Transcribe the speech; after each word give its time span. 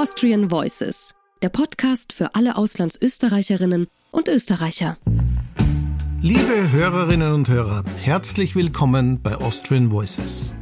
Austrian 0.00 0.48
Voices, 0.48 1.16
der 1.42 1.48
Podcast 1.48 2.12
für 2.12 2.36
alle 2.36 2.54
Auslandsösterreicherinnen 2.56 3.88
und 4.12 4.28
Österreicher. 4.28 4.96
Liebe 6.20 6.70
Hörerinnen 6.70 7.32
und 7.32 7.48
Hörer, 7.48 7.82
herzlich 8.00 8.54
willkommen 8.54 9.20
bei 9.20 9.34
Austrian 9.34 9.90
Voices. 9.90 10.52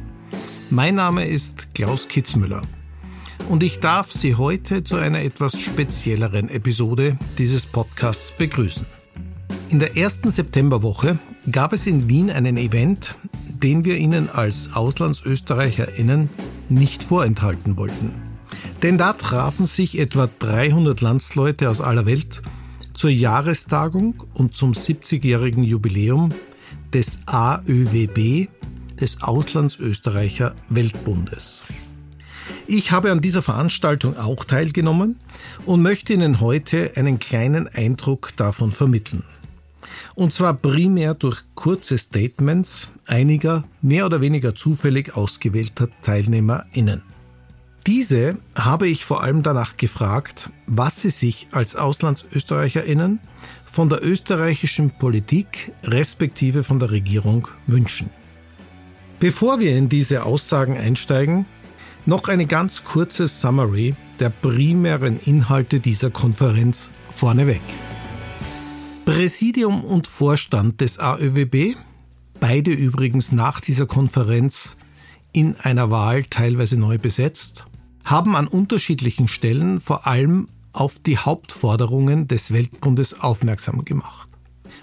Mein 0.71 0.95
Name 0.95 1.27
ist 1.27 1.75
Klaus 1.75 2.07
Kitzmüller 2.07 2.63
und 3.47 3.61
ich 3.61 3.79
darf 3.79 4.11
Sie 4.11 4.33
heute 4.33 4.83
zu 4.83 4.95
einer 4.95 5.21
etwas 5.21 5.61
spezielleren 5.61 6.49
Episode 6.49 7.19
dieses 7.37 7.67
Podcasts 7.67 8.31
begrüßen. 8.31 8.87
In 9.69 9.77
der 9.77 9.95
ersten 9.95 10.31
Septemberwoche 10.31 11.19
gab 11.51 11.73
es 11.73 11.85
in 11.85 12.09
Wien 12.09 12.31
einen 12.31 12.57
Event, 12.57 13.13
den 13.49 13.85
wir 13.85 13.97
Ihnen 13.97 14.31
als 14.31 14.71
AuslandsösterreicherInnen 14.73 16.27
nicht 16.69 17.03
vorenthalten 17.03 17.77
wollten. 17.77 18.26
Denn 18.83 18.97
da 18.97 19.13
trafen 19.13 19.65
sich 19.65 19.97
etwa 19.97 20.29
300 20.39 21.01
Landsleute 21.01 21.69
aus 21.69 21.81
aller 21.81 22.05
Welt 22.05 22.41
zur 22.93 23.09
Jahrestagung 23.09 24.23
und 24.33 24.55
zum 24.55 24.73
70-jährigen 24.73 25.63
Jubiläum 25.63 26.29
des 26.93 27.19
AÖWB, 27.25 28.49
des 28.99 29.21
Auslandsösterreicher 29.21 30.55
Weltbundes. 30.69 31.63
Ich 32.67 32.91
habe 32.91 33.11
an 33.11 33.21
dieser 33.21 33.41
Veranstaltung 33.41 34.17
auch 34.17 34.43
teilgenommen 34.43 35.19
und 35.65 35.81
möchte 35.81 36.13
Ihnen 36.13 36.39
heute 36.39 36.91
einen 36.95 37.19
kleinen 37.19 37.67
Eindruck 37.67 38.33
davon 38.35 38.71
vermitteln. 38.71 39.23
Und 40.15 40.33
zwar 40.33 40.53
primär 40.53 41.13
durch 41.13 41.43
kurze 41.55 41.97
Statements 41.97 42.89
einiger 43.05 43.63
mehr 43.81 44.05
oder 44.05 44.21
weniger 44.21 44.53
zufällig 44.53 45.15
ausgewählter 45.15 45.89
TeilnehmerInnen. 46.01 47.16
Diese 47.87 48.37
habe 48.53 48.89
ich 48.89 49.05
vor 49.05 49.23
allem 49.23 49.43
danach 49.43 49.77
gefragt, 49.77 50.49
was 50.65 51.01
sie 51.01 51.09
sich 51.09 51.47
als 51.53 51.77
AuslandsösterreicherInnen 51.77 53.21
von 53.63 53.87
der 53.87 54.03
österreichischen 54.03 54.91
Politik 54.91 55.71
respektive 55.85 56.65
von 56.65 56.79
der 56.79 56.91
Regierung 56.91 57.47
wünschen. 57.65 58.09
Bevor 59.21 59.61
wir 59.61 59.77
in 59.77 59.87
diese 59.87 60.25
Aussagen 60.25 60.75
einsteigen, 60.75 61.45
noch 62.05 62.27
eine 62.27 62.45
ganz 62.45 62.83
kurze 62.83 63.25
Summary 63.29 63.95
der 64.19 64.31
primären 64.31 65.17
Inhalte 65.21 65.79
dieser 65.79 66.09
Konferenz 66.09 66.91
vorneweg. 67.09 67.61
Präsidium 69.05 69.85
und 69.85 70.07
Vorstand 70.07 70.81
des 70.81 70.99
AÖWB, 70.99 71.77
beide 72.41 72.71
übrigens 72.71 73.31
nach 73.31 73.61
dieser 73.61 73.85
Konferenz 73.85 74.75
in 75.31 75.55
einer 75.55 75.89
Wahl 75.89 76.25
teilweise 76.25 76.77
neu 76.77 76.97
besetzt, 76.97 77.63
haben 78.07 78.35
an 78.35 78.47
unterschiedlichen 78.47 79.27
Stellen 79.27 79.79
vor 79.79 80.07
allem 80.07 80.47
auf 80.73 80.99
die 80.99 81.17
Hauptforderungen 81.17 82.27
des 82.27 82.51
Weltbundes 82.51 83.19
aufmerksam 83.19 83.83
gemacht. 83.83 84.29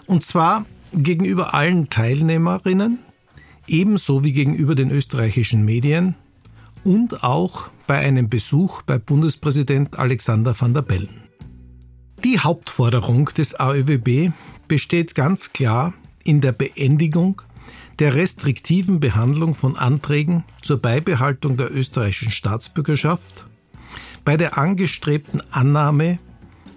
Und 0.06 0.24
zwar 0.24 0.66
gegenüber 0.92 1.54
allen 1.54 1.88
Teilnehmerinnen, 1.88 2.98
ebenso 3.66 4.24
wie 4.24 4.32
gegenüber 4.32 4.74
den 4.74 4.90
österreichischen 4.90 5.64
Medien 5.64 6.14
und 6.84 7.24
auch 7.24 7.70
bei 7.86 7.98
einem 7.98 8.28
Besuch 8.28 8.82
bei 8.82 8.98
Bundespräsident 8.98 9.98
Alexander 9.98 10.54
van 10.58 10.74
der 10.74 10.82
Bellen. 10.82 11.22
Die 12.22 12.38
Hauptforderung 12.38 13.26
des 13.36 13.54
AÖWB 13.54 14.32
besteht 14.68 15.14
ganz 15.14 15.52
klar 15.52 15.94
in 16.24 16.40
der 16.40 16.52
Beendigung 16.52 17.42
der 17.98 18.14
restriktiven 18.14 19.00
Behandlung 19.00 19.54
von 19.54 19.76
Anträgen 19.76 20.44
zur 20.62 20.78
Beibehaltung 20.78 21.56
der 21.56 21.74
österreichischen 21.74 22.30
Staatsbürgerschaft 22.30 23.44
bei 24.24 24.36
der 24.36 24.58
angestrebten 24.58 25.42
Annahme 25.50 26.18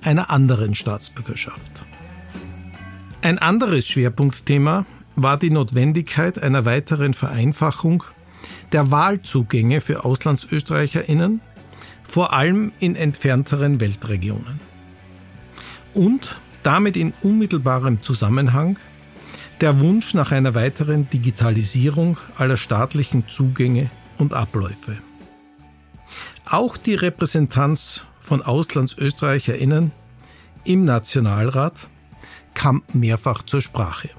einer 0.03 0.29
anderen 0.29 0.75
Staatsbürgerschaft. 0.75 1.85
Ein 3.21 3.39
anderes 3.39 3.87
Schwerpunktthema 3.87 4.85
war 5.15 5.37
die 5.37 5.49
Notwendigkeit 5.49 6.41
einer 6.41 6.65
weiteren 6.65 7.13
Vereinfachung 7.13 8.03
der 8.71 8.91
Wahlzugänge 8.91 9.81
für 9.81 10.05
Auslandsösterreicherinnen, 10.05 11.41
vor 12.03 12.33
allem 12.33 12.71
in 12.79 12.95
entfernteren 12.95 13.79
Weltregionen 13.79 14.59
und 15.93 16.37
damit 16.63 16.95
in 16.95 17.13
unmittelbarem 17.21 18.01
Zusammenhang 18.01 18.77
der 19.61 19.79
Wunsch 19.79 20.13
nach 20.13 20.31
einer 20.31 20.55
weiteren 20.55 21.09
Digitalisierung 21.09 22.17
aller 22.37 22.57
staatlichen 22.57 23.27
Zugänge 23.27 23.89
und 24.17 24.33
Abläufe. 24.33 24.97
Auch 26.45 26.77
die 26.77 26.95
Repräsentanz 26.95 28.03
von 28.19 28.41
Auslandsösterreicherinnen 28.41 29.91
im 30.63 30.85
Nationalrat 30.85 31.87
kam 32.53 32.83
mehrfach 32.93 33.43
zur 33.43 33.61
Sprache. 33.61 34.09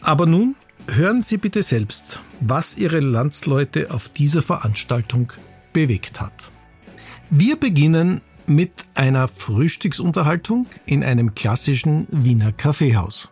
Aber 0.00 0.26
nun 0.26 0.56
hören 0.88 1.22
Sie 1.22 1.36
bitte 1.36 1.62
selbst, 1.62 2.18
was 2.40 2.76
Ihre 2.76 3.00
Landsleute 3.00 3.90
auf 3.90 4.08
dieser 4.08 4.42
Veranstaltung 4.42 5.32
bewegt 5.72 6.20
hat. 6.20 6.34
Wir 7.30 7.56
beginnen 7.56 8.20
mit 8.46 8.72
einer 8.94 9.28
Frühstücksunterhaltung 9.28 10.66
in 10.84 11.02
einem 11.02 11.34
klassischen 11.34 12.06
Wiener 12.10 12.52
Kaffeehaus. 12.52 13.31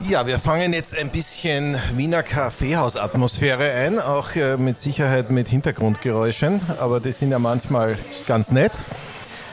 Ja, 0.00 0.28
wir 0.28 0.38
fangen 0.38 0.72
jetzt 0.72 0.96
ein 0.96 1.10
bisschen 1.10 1.76
Wiener 1.94 2.22
Kaffeehausatmosphäre 2.22 3.72
ein, 3.72 3.98
auch 3.98 4.36
äh, 4.36 4.56
mit 4.56 4.78
Sicherheit 4.78 5.32
mit 5.32 5.48
Hintergrundgeräuschen, 5.48 6.60
aber 6.78 7.00
die 7.00 7.10
sind 7.10 7.32
ja 7.32 7.40
manchmal 7.40 7.98
ganz 8.28 8.52
nett. 8.52 8.70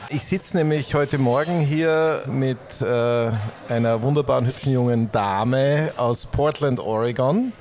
Ich 0.08 0.24
sitze 0.24 0.56
nämlich 0.56 0.94
heute 0.94 1.18
Morgen 1.18 1.58
hier 1.58 2.22
mit 2.26 2.58
äh, 2.80 3.30
einer 3.68 4.02
wunderbaren, 4.02 4.46
hübschen 4.46 4.72
jungen 4.72 5.10
Dame 5.10 5.90
aus 5.96 6.26
Portland, 6.26 6.78
Oregon, 6.78 7.52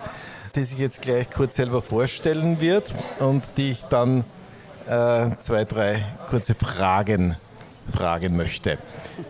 die 0.56 0.64
sich 0.64 0.78
jetzt 0.78 1.02
gleich 1.02 1.32
kurz 1.32 1.56
selber 1.56 1.82
vorstellen 1.82 2.62
wird 2.62 2.94
und 3.18 3.44
die 3.58 3.72
ich 3.72 3.82
dann 3.86 4.24
äh, 4.88 5.36
zwei, 5.40 5.66
drei 5.66 6.06
kurze 6.30 6.54
Fragen 6.54 7.36
fragen 7.90 8.36
möchte. 8.36 8.78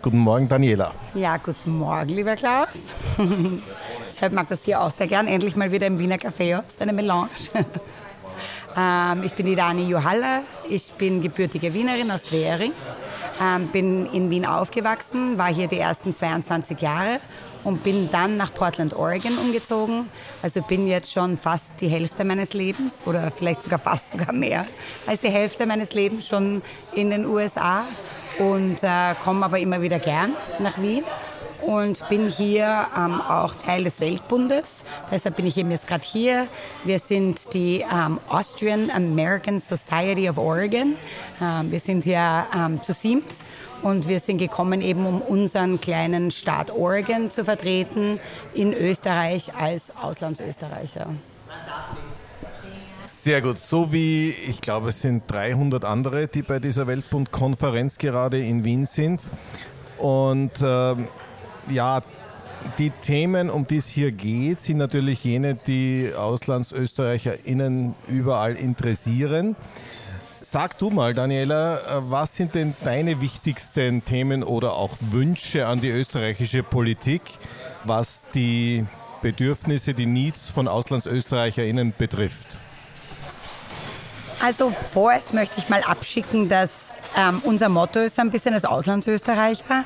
Guten 0.02 0.18
Morgen, 0.18 0.48
Daniela. 0.48 0.92
Ja, 1.14 1.36
guten 1.36 1.78
Morgen, 1.78 2.10
lieber 2.10 2.36
Klaus. 2.36 2.92
Ich 4.08 4.30
mag 4.30 4.48
das 4.48 4.64
hier 4.64 4.80
auch 4.80 4.90
sehr 4.90 5.08
gern. 5.08 5.26
Endlich 5.26 5.56
mal 5.56 5.70
wieder 5.72 5.88
im 5.88 5.98
Wiener 5.98 6.16
Kaffeehaus, 6.16 6.80
eine 6.80 6.92
Melange. 6.92 7.28
Ähm, 8.78 9.22
ich 9.22 9.32
bin 9.32 9.46
die 9.46 9.56
Dani 9.56 9.88
Johalla. 9.88 10.42
Ich 10.68 10.92
bin 10.92 11.22
gebürtige 11.22 11.72
Wienerin 11.72 12.10
aus 12.10 12.30
Währing. 12.30 12.72
Ähm, 13.42 13.68
bin 13.68 14.06
in 14.12 14.28
Wien 14.30 14.44
aufgewachsen, 14.46 15.38
war 15.38 15.52
hier 15.52 15.66
die 15.66 15.78
ersten 15.78 16.14
22 16.14 16.80
Jahre 16.80 17.20
und 17.64 17.82
bin 17.82 18.10
dann 18.10 18.36
nach 18.36 18.52
Portland, 18.52 18.94
Oregon 18.94 19.36
umgezogen. 19.38 20.08
Also 20.42 20.62
bin 20.62 20.86
jetzt 20.86 21.12
schon 21.12 21.36
fast 21.36 21.72
die 21.80 21.88
Hälfte 21.88 22.24
meines 22.24 22.52
Lebens 22.52 23.02
oder 23.06 23.30
vielleicht 23.30 23.62
sogar 23.62 23.78
fast 23.78 24.12
sogar 24.12 24.32
mehr 24.32 24.66
als 25.06 25.20
die 25.20 25.28
Hälfte 25.28 25.66
meines 25.66 25.92
Lebens 25.92 26.26
schon 26.26 26.62
in 26.94 27.10
den 27.10 27.26
USA 27.26 27.82
und 28.38 28.82
äh, 28.82 29.14
komme 29.22 29.44
aber 29.44 29.58
immer 29.58 29.82
wieder 29.82 29.98
gern 29.98 30.32
nach 30.58 30.80
Wien 30.80 31.04
und 31.62 32.08
bin 32.08 32.28
hier 32.28 32.86
ähm, 32.96 33.20
auch 33.20 33.54
Teil 33.54 33.84
des 33.84 34.00
Weltbundes. 34.00 34.82
Deshalb 35.10 35.36
bin 35.36 35.46
ich 35.46 35.56
eben 35.56 35.70
jetzt 35.70 35.88
gerade 35.88 36.04
hier. 36.04 36.46
Wir 36.84 36.98
sind 36.98 37.52
die 37.54 37.84
ähm, 37.92 38.20
Austrian 38.28 38.90
American 38.90 39.58
Society 39.58 40.28
of 40.28 40.38
Oregon. 40.38 40.96
Ähm, 41.40 41.70
wir 41.70 41.80
sind 41.80 42.04
hier 42.04 42.46
ähm, 42.54 42.80
zu 42.82 42.92
siebt 42.92 43.36
und 43.82 44.08
wir 44.08 44.20
sind 44.20 44.38
gekommen, 44.38 44.80
eben 44.80 45.06
um 45.06 45.20
unseren 45.20 45.80
kleinen 45.80 46.30
Staat 46.30 46.70
Oregon 46.70 47.30
zu 47.30 47.44
vertreten 47.44 48.20
in 48.54 48.72
Österreich 48.72 49.54
als 49.54 49.92
Auslandsösterreicher. 49.96 51.08
Sehr 53.26 53.42
gut. 53.42 53.58
So 53.58 53.92
wie, 53.92 54.30
ich 54.30 54.60
glaube, 54.60 54.90
es 54.90 55.00
sind 55.00 55.24
300 55.26 55.84
andere, 55.84 56.28
die 56.28 56.42
bei 56.42 56.60
dieser 56.60 56.86
Weltbund-Konferenz 56.86 57.98
gerade 57.98 58.40
in 58.40 58.64
Wien 58.64 58.86
sind. 58.86 59.20
Und 59.98 60.52
ähm, 60.62 61.08
ja, 61.68 62.02
die 62.78 62.90
Themen, 62.90 63.50
um 63.50 63.66
die 63.66 63.78
es 63.78 63.88
hier 63.88 64.12
geht, 64.12 64.60
sind 64.60 64.76
natürlich 64.76 65.24
jene, 65.24 65.56
die 65.56 66.12
AuslandsösterreicherInnen 66.16 67.96
überall 68.06 68.54
interessieren. 68.54 69.56
Sag 70.38 70.78
du 70.78 70.90
mal, 70.90 71.12
Daniela, 71.12 71.80
was 72.08 72.36
sind 72.36 72.54
denn 72.54 72.74
deine 72.84 73.20
wichtigsten 73.20 74.04
Themen 74.04 74.44
oder 74.44 74.74
auch 74.74 74.92
Wünsche 75.10 75.66
an 75.66 75.80
die 75.80 75.90
österreichische 75.90 76.62
Politik, 76.62 77.22
was 77.82 78.26
die 78.32 78.84
Bedürfnisse, 79.20 79.94
die 79.94 80.06
Needs 80.06 80.48
von 80.48 80.68
AuslandsösterreicherInnen 80.68 81.92
betrifft? 81.98 82.60
Also 84.46 84.72
vorerst 84.92 85.34
möchte 85.34 85.58
ich 85.58 85.68
mal 85.70 85.82
abschicken, 85.82 86.48
dass 86.48 86.92
ähm, 87.18 87.42
unser 87.42 87.68
Motto 87.68 87.98
ist 87.98 88.16
ein 88.20 88.30
bisschen 88.30 88.54
als 88.54 88.64
Auslandsösterreicher, 88.64 89.84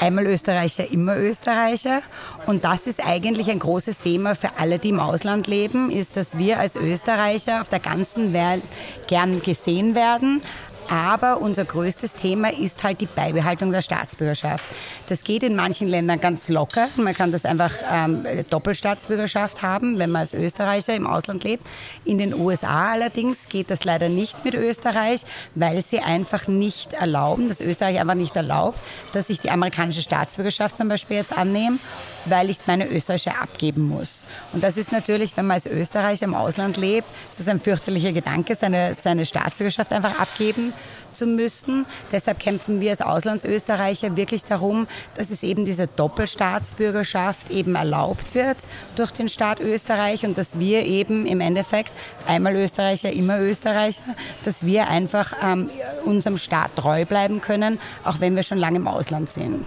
einmal 0.00 0.26
Österreicher, 0.26 0.90
immer 0.90 1.16
Österreicher. 1.16 2.02
Und 2.46 2.64
das 2.64 2.88
ist 2.88 3.06
eigentlich 3.06 3.48
ein 3.52 3.60
großes 3.60 4.00
Thema 4.00 4.34
für 4.34 4.48
alle, 4.58 4.80
die 4.80 4.88
im 4.88 4.98
Ausland 4.98 5.46
leben, 5.46 5.92
ist, 5.92 6.16
dass 6.16 6.36
wir 6.36 6.58
als 6.58 6.74
Österreicher 6.74 7.60
auf 7.60 7.68
der 7.68 7.78
ganzen 7.78 8.32
Welt 8.32 8.64
gern 9.06 9.40
gesehen 9.40 9.94
werden, 9.94 10.42
Aber 10.88 11.40
unser 11.40 11.64
größtes 11.64 12.14
Thema 12.14 12.52
ist 12.52 12.82
halt 12.84 13.00
die 13.00 13.06
Beibehaltung 13.06 13.72
der 13.72 13.82
Staatsbürgerschaft. 13.82 14.64
Das 15.08 15.24
geht 15.24 15.42
in 15.42 15.56
manchen 15.56 15.88
Ländern 15.88 16.20
ganz 16.20 16.48
locker. 16.48 16.88
Man 16.96 17.14
kann 17.14 17.32
das 17.32 17.44
einfach 17.44 17.72
ähm, 17.90 18.26
Doppelstaatsbürgerschaft 18.50 19.62
haben, 19.62 19.98
wenn 19.98 20.10
man 20.10 20.20
als 20.20 20.34
Österreicher 20.34 20.94
im 20.94 21.06
Ausland 21.06 21.44
lebt. 21.44 21.66
In 22.04 22.18
den 22.18 22.34
USA 22.34 22.92
allerdings 22.92 23.48
geht 23.48 23.70
das 23.70 23.84
leider 23.84 24.08
nicht 24.08 24.44
mit 24.44 24.54
Österreich, 24.54 25.22
weil 25.54 25.82
sie 25.82 26.00
einfach 26.00 26.48
nicht 26.48 26.92
erlauben, 26.92 27.48
dass 27.48 27.60
Österreich 27.60 28.00
einfach 28.00 28.14
nicht 28.14 28.36
erlaubt, 28.36 28.78
dass 29.12 29.30
ich 29.30 29.38
die 29.38 29.50
amerikanische 29.50 30.02
Staatsbürgerschaft 30.02 30.76
zum 30.76 30.88
Beispiel 30.88 31.16
jetzt 31.16 31.32
annehme, 31.32 31.78
weil 32.26 32.50
ich 32.50 32.58
meine 32.66 32.88
österreichische 32.88 33.36
abgeben 33.38 33.88
muss. 33.88 34.26
Und 34.52 34.62
das 34.62 34.76
ist 34.76 34.92
natürlich, 34.92 35.36
wenn 35.36 35.46
man 35.46 35.54
als 35.54 35.66
Österreicher 35.66 36.24
im 36.24 36.34
Ausland 36.34 36.76
lebt, 36.76 37.08
ist 37.30 37.40
das 37.40 37.48
ein 37.48 37.60
fürchterlicher 37.60 38.12
Gedanke, 38.12 38.54
seine, 38.54 38.94
seine 38.94 39.26
Staatsbürgerschaft 39.26 39.92
einfach 39.92 40.18
abgeben 40.18 40.72
zu 41.14 41.26
müssen. 41.26 41.86
Deshalb 42.12 42.40
kämpfen 42.40 42.80
wir 42.80 42.90
als 42.90 43.00
Auslandsösterreicher 43.00 44.16
wirklich 44.16 44.44
darum, 44.44 44.86
dass 45.14 45.30
es 45.30 45.42
eben 45.42 45.64
diese 45.64 45.86
Doppelstaatsbürgerschaft 45.86 47.50
eben 47.50 47.74
erlaubt 47.76 48.34
wird 48.34 48.58
durch 48.96 49.12
den 49.12 49.28
Staat 49.28 49.60
Österreich 49.60 50.26
und 50.26 50.36
dass 50.36 50.58
wir 50.58 50.84
eben 50.84 51.26
im 51.26 51.40
Endeffekt 51.40 51.92
einmal 52.26 52.56
Österreicher, 52.56 53.12
immer 53.12 53.40
Österreicher, 53.40 54.02
dass 54.44 54.66
wir 54.66 54.88
einfach 54.88 55.34
ähm, 55.42 55.70
unserem 56.04 56.36
Staat 56.36 56.76
treu 56.76 57.04
bleiben 57.04 57.40
können, 57.40 57.78
auch 58.04 58.20
wenn 58.20 58.36
wir 58.36 58.42
schon 58.42 58.58
lange 58.58 58.76
im 58.76 58.88
Ausland 58.88 59.30
sind. 59.30 59.66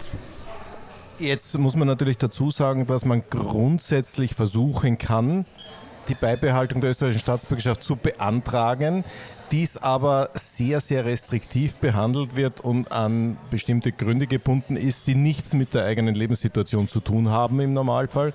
Jetzt 1.19 1.58
muss 1.58 1.75
man 1.75 1.88
natürlich 1.88 2.18
dazu 2.18 2.52
sagen, 2.52 2.86
dass 2.86 3.04
man 3.04 3.24
grundsätzlich 3.30 4.36
versuchen 4.36 4.98
kann, 4.98 5.46
die 6.10 6.16
Beibehaltung 6.16 6.80
der 6.80 6.92
österreichischen 6.92 7.22
Staatsbürgerschaft 7.22 7.84
zu 7.84 7.96
beantragen 7.96 9.04
dies 9.52 9.78
aber 9.78 10.30
sehr, 10.34 10.81
sehr 10.81 11.06
restriktiv 11.06 11.80
behandelt 11.80 12.36
wird 12.36 12.62
und 12.62 12.92
an 12.92 13.38
bestimmte 13.50 13.92
Gründe 13.92 14.28
gebunden 14.28 14.75
ist, 14.75 15.08
die 15.08 15.16
nichts 15.16 15.54
mit 15.54 15.74
der 15.74 15.86
eigenen 15.86 16.16
Lebenssituation 16.16 16.88
zu 16.88 17.00
tun 17.00 17.30
haben 17.30 17.60
im 17.60 17.74
Normalfall. 17.74 18.34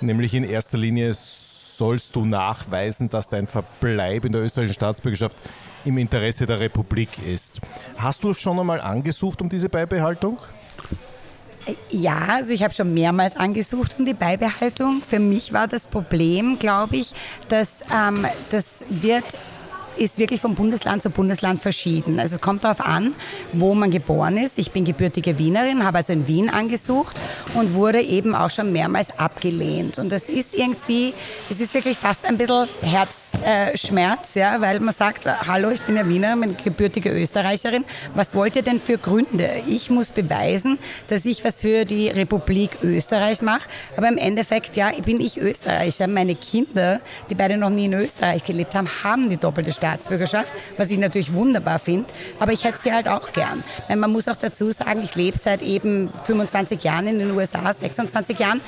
Nämlich 0.00 0.34
in 0.34 0.44
erster 0.44 0.78
Linie 0.78 1.12
sollst 1.14 2.14
du 2.14 2.24
nachweisen, 2.24 3.10
dass 3.10 3.28
dein 3.28 3.48
Verbleib 3.48 4.24
in 4.24 4.32
der 4.32 4.42
österreichischen 4.42 4.74
Staatsbürgerschaft 4.74 5.36
im 5.84 5.98
Interesse 5.98 6.46
der 6.46 6.60
Republik 6.60 7.10
ist. 7.26 7.60
Hast 7.96 8.22
du 8.22 8.32
schon 8.32 8.58
einmal 8.58 8.80
angesucht 8.80 9.42
um 9.42 9.48
diese 9.48 9.68
Beibehaltung? 9.68 10.38
Ja, 11.90 12.26
also 12.26 12.52
ich 12.52 12.62
habe 12.62 12.74
schon 12.74 12.92
mehrmals 12.92 13.36
angesucht 13.36 13.96
um 13.98 14.04
die 14.04 14.14
Beibehaltung. 14.14 15.02
Für 15.06 15.18
mich 15.18 15.52
war 15.52 15.66
das 15.68 15.86
Problem, 15.86 16.58
glaube 16.58 16.96
ich, 16.96 17.12
dass 17.48 17.82
ähm, 17.92 18.26
das 18.50 18.84
wird 18.88 19.24
ist 19.96 20.18
wirklich 20.18 20.40
vom 20.40 20.54
Bundesland 20.54 21.02
zu 21.02 21.10
Bundesland 21.10 21.60
verschieden. 21.60 22.18
Also 22.18 22.36
es 22.36 22.40
kommt 22.40 22.64
darauf 22.64 22.80
an, 22.80 23.14
wo 23.52 23.74
man 23.74 23.90
geboren 23.90 24.36
ist. 24.36 24.58
Ich 24.58 24.72
bin 24.72 24.84
gebürtige 24.84 25.38
Wienerin, 25.38 25.84
habe 25.84 25.98
also 25.98 26.12
in 26.12 26.26
Wien 26.26 26.50
angesucht 26.50 27.16
und 27.54 27.74
wurde 27.74 28.00
eben 28.00 28.34
auch 28.34 28.50
schon 28.50 28.72
mehrmals 28.72 29.16
abgelehnt. 29.18 29.98
Und 29.98 30.10
das 30.10 30.28
ist 30.28 30.54
irgendwie, 30.54 31.14
es 31.50 31.60
ist 31.60 31.74
wirklich 31.74 31.96
fast 31.96 32.24
ein 32.24 32.36
bisschen 32.36 32.68
Herzschmerz, 32.82 34.36
äh, 34.36 34.40
ja, 34.40 34.60
weil 34.60 34.80
man 34.80 34.94
sagt, 34.94 35.26
hallo, 35.26 35.70
ich 35.70 35.82
bin 35.82 35.96
ja 35.96 36.08
Wienerin, 36.08 36.40
bin 36.40 36.56
gebürtige 36.62 37.10
Österreicherin. 37.10 37.84
Was 38.14 38.34
wollt 38.34 38.56
ihr 38.56 38.62
denn 38.62 38.80
für 38.80 38.98
Gründe? 38.98 39.62
Ich 39.68 39.90
muss 39.90 40.10
beweisen, 40.10 40.78
dass 41.08 41.24
ich 41.24 41.44
was 41.44 41.60
für 41.60 41.84
die 41.84 42.08
Republik 42.08 42.78
Österreich 42.82 43.42
mache. 43.42 43.68
Aber 43.96 44.08
im 44.08 44.18
Endeffekt, 44.18 44.76
ja, 44.76 44.90
bin 45.04 45.20
ich 45.20 45.38
Österreicher. 45.38 46.06
Meine 46.08 46.34
Kinder, 46.34 47.00
die 47.30 47.34
beide 47.34 47.56
noch 47.56 47.70
nie 47.70 47.86
in 47.86 47.92
Österreich 47.92 48.44
gelebt 48.44 48.74
haben, 48.74 48.88
haben 49.04 49.28
die 49.28 49.36
doppelte 49.36 49.72
Sprache. 49.72 49.83
Staatsbürgerschaft, 49.84 50.52
was 50.76 50.90
ich 50.90 50.98
natürlich 50.98 51.34
wunderbar 51.34 51.78
finde. 51.78 52.06
Aber 52.40 52.52
ich 52.52 52.64
hätte 52.64 52.78
sie 52.78 52.92
halt 52.92 53.06
auch 53.06 53.32
gern. 53.32 53.62
Weil 53.88 53.96
man 53.96 54.12
muss 54.12 54.28
auch 54.28 54.36
dazu 54.36 54.72
sagen, 54.72 55.02
ich 55.02 55.14
lebe 55.14 55.36
seit 55.36 55.60
eben 55.60 56.10
25 56.24 56.82
Jahren 56.82 57.06
in 57.06 57.18
den 57.18 57.30
USA, 57.32 57.72
26 57.72 58.38
Jahren 58.38 58.60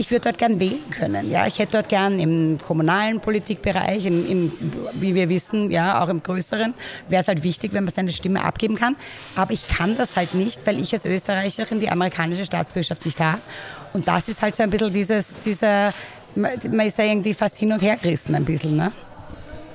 ich 0.00 0.12
würde 0.12 0.26
dort 0.26 0.38
gern 0.38 0.60
wählen 0.60 0.88
können. 0.90 1.28
Ja, 1.28 1.48
ich 1.48 1.58
hätte 1.58 1.72
dort 1.72 1.88
gern 1.88 2.20
im 2.20 2.56
kommunalen 2.64 3.18
Politikbereich, 3.18 4.06
im, 4.06 4.30
im, 4.30 4.52
wie 4.92 5.16
wir 5.16 5.28
wissen, 5.28 5.72
ja, 5.72 6.00
auch 6.00 6.08
im 6.08 6.22
größeren, 6.22 6.72
wäre 7.08 7.20
es 7.20 7.26
halt 7.26 7.42
wichtig, 7.42 7.72
wenn 7.72 7.82
man 7.82 7.92
seine 7.92 8.12
Stimme 8.12 8.44
abgeben 8.44 8.76
kann. 8.76 8.94
Aber 9.34 9.52
ich 9.52 9.66
kann 9.66 9.96
das 9.96 10.14
halt 10.14 10.34
nicht, 10.34 10.64
weil 10.66 10.80
ich 10.80 10.92
als 10.92 11.04
Österreicherin 11.04 11.80
die 11.80 11.90
amerikanische 11.90 12.44
Staatsbürgerschaft 12.44 13.04
nicht 13.04 13.18
habe. 13.18 13.40
Und 13.92 14.06
das 14.06 14.28
ist 14.28 14.40
halt 14.40 14.54
so 14.54 14.62
ein 14.62 14.70
bisschen 14.70 14.92
dieses, 14.92 15.34
dieser, 15.44 15.92
man 16.36 16.86
ist 16.86 16.96
da 16.96 17.02
irgendwie 17.02 17.34
fast 17.34 17.58
hin 17.58 17.72
und 17.72 17.82
her 17.82 17.96
gerissen 18.00 18.36
ein 18.36 18.44
bisschen, 18.44 18.76
ne? 18.76 18.92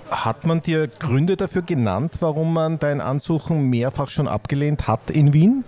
Hat 0.09 0.45
man 0.45 0.61
dir 0.61 0.87
Gründe 0.87 1.37
dafür 1.37 1.61
genannt, 1.61 2.17
warum 2.19 2.53
man 2.53 2.79
dein 2.79 3.01
Ansuchen 3.01 3.69
mehrfach 3.69 4.09
schon 4.09 4.27
abgelehnt 4.27 4.87
hat 4.87 5.11
in 5.11 5.33
Wien? 5.33 5.65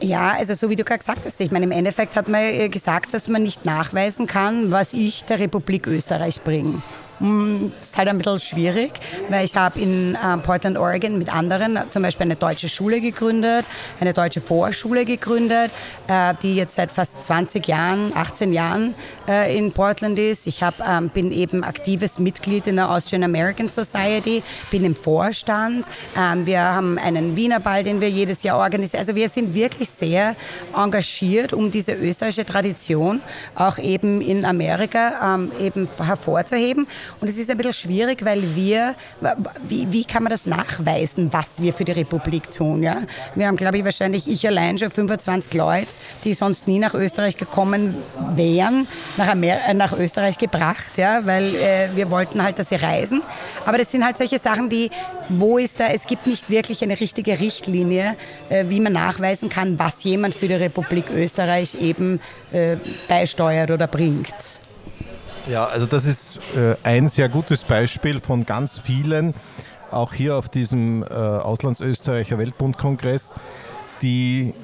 Ja, 0.00 0.32
also 0.32 0.54
so 0.54 0.68
wie 0.68 0.76
du 0.76 0.82
gerade 0.82 0.98
gesagt 0.98 1.24
hast, 1.24 1.40
ich 1.40 1.52
meine, 1.52 1.64
im 1.64 1.70
Endeffekt 1.70 2.16
hat 2.16 2.28
man 2.28 2.70
gesagt, 2.70 3.14
dass 3.14 3.28
man 3.28 3.42
nicht 3.42 3.64
nachweisen 3.64 4.26
kann, 4.26 4.72
was 4.72 4.94
ich 4.94 5.24
der 5.24 5.38
Republik 5.38 5.86
Österreich 5.86 6.42
bringe. 6.42 6.82
Hm, 7.18 7.72
ist 7.80 7.96
halt 7.96 8.08
ein 8.08 8.18
bisschen 8.18 8.40
schwierig, 8.40 8.92
weil 9.28 9.44
ich 9.44 9.56
habe 9.56 9.78
in 9.78 10.14
äh, 10.14 10.36
Portland, 10.38 10.76
Oregon 10.76 11.18
mit 11.18 11.32
anderen 11.32 11.78
zum 11.90 12.02
Beispiel 12.02 12.24
eine 12.24 12.36
deutsche 12.36 12.68
Schule 12.68 13.00
gegründet, 13.00 13.64
eine 14.00 14.12
deutsche 14.12 14.40
Vorschule 14.40 15.04
gegründet, 15.04 15.70
äh, 16.08 16.34
die 16.42 16.56
jetzt 16.56 16.74
seit 16.74 16.90
fast 16.90 17.22
20 17.22 17.66
Jahren, 17.68 18.12
18 18.16 18.52
Jahren 18.52 18.94
äh, 19.28 19.56
in 19.56 19.72
Portland 19.72 20.18
ist. 20.18 20.46
Ich 20.46 20.62
hab, 20.62 20.74
ähm, 20.80 21.10
bin 21.10 21.30
eben 21.30 21.62
aktives 21.62 22.18
Mitglied 22.18 22.66
in 22.66 22.76
der 22.76 22.90
Austrian 22.90 23.22
American 23.22 23.68
Society, 23.68 24.42
bin 24.70 24.84
im 24.84 24.96
Vorstand. 24.96 25.86
Ähm, 26.18 26.46
wir 26.46 26.60
haben 26.60 26.98
einen 26.98 27.36
Wiener 27.36 27.60
Ball, 27.60 27.84
den 27.84 28.00
wir 28.00 28.10
jedes 28.10 28.42
Jahr 28.42 28.58
organisieren. 28.58 28.98
Also 29.00 29.14
wir 29.14 29.28
sind 29.28 29.54
wirklich 29.54 29.88
sehr 29.88 30.34
engagiert, 30.76 31.52
um 31.52 31.70
diese 31.70 31.92
österreichische 31.92 32.46
Tradition 32.46 33.20
auch 33.54 33.78
eben 33.78 34.20
in 34.20 34.44
Amerika 34.44 35.36
ähm, 35.36 35.52
eben 35.60 35.88
hervorzuheben. 35.98 36.86
Und 37.20 37.28
es 37.28 37.38
ist 37.38 37.50
ein 37.50 37.56
bisschen 37.56 37.72
schwierig, 37.72 38.24
weil 38.24 38.42
wir, 38.56 38.94
wie, 39.68 39.92
wie 39.92 40.04
kann 40.04 40.22
man 40.22 40.30
das 40.30 40.46
nachweisen, 40.46 41.32
was 41.32 41.62
wir 41.62 41.72
für 41.72 41.84
die 41.84 41.92
Republik 41.92 42.50
tun? 42.50 42.82
Ja? 42.82 43.02
Wir 43.34 43.46
haben, 43.46 43.56
glaube 43.56 43.78
ich, 43.78 43.84
wahrscheinlich 43.84 44.28
ich 44.28 44.46
allein 44.46 44.78
schon 44.78 44.90
25 44.90 45.54
Leute, 45.54 45.86
die 46.24 46.34
sonst 46.34 46.66
nie 46.66 46.78
nach 46.78 46.94
Österreich 46.94 47.36
gekommen 47.36 47.94
wären, 48.34 48.86
nach, 49.16 49.28
Amer 49.28 49.68
äh, 49.68 49.74
nach 49.74 49.92
Österreich 49.92 50.38
gebracht, 50.38 50.96
ja? 50.96 51.24
weil 51.26 51.54
äh, 51.54 51.88
wir 51.94 52.10
wollten 52.10 52.42
halt, 52.42 52.58
dass 52.58 52.70
sie 52.70 52.76
reisen. 52.76 53.22
Aber 53.66 53.78
das 53.78 53.90
sind 53.90 54.04
halt 54.04 54.16
solche 54.16 54.38
Sachen, 54.38 54.68
die, 54.68 54.90
wo 55.28 55.58
ist 55.58 55.80
da, 55.80 55.88
es 55.88 56.06
gibt 56.06 56.26
nicht 56.26 56.50
wirklich 56.50 56.82
eine 56.82 57.00
richtige 57.00 57.38
Richtlinie, 57.38 58.16
äh, 58.48 58.64
wie 58.68 58.80
man 58.80 58.92
nachweisen 58.92 59.48
kann, 59.48 59.78
was 59.78 60.04
jemand 60.04 60.34
für 60.34 60.48
die 60.48 60.54
Republik 60.54 61.10
Österreich 61.14 61.74
eben 61.80 62.20
äh, 62.52 62.76
beisteuert 63.08 63.70
oder 63.70 63.86
bringt. 63.86 64.34
Ja, 65.48 65.66
also 65.66 65.86
das 65.86 66.06
ist 66.06 66.38
äh, 66.56 66.76
ein 66.84 67.08
sehr 67.08 67.28
gutes 67.28 67.64
Beispiel 67.64 68.20
von 68.20 68.46
ganz 68.46 68.78
vielen, 68.78 69.34
auch 69.90 70.14
hier 70.14 70.36
auf 70.36 70.48
diesem 70.48 71.02
äh, 71.02 71.06
Auslandsösterreicher 71.06 72.38
Weltbundkongress, 72.38 73.34
die 74.02 74.54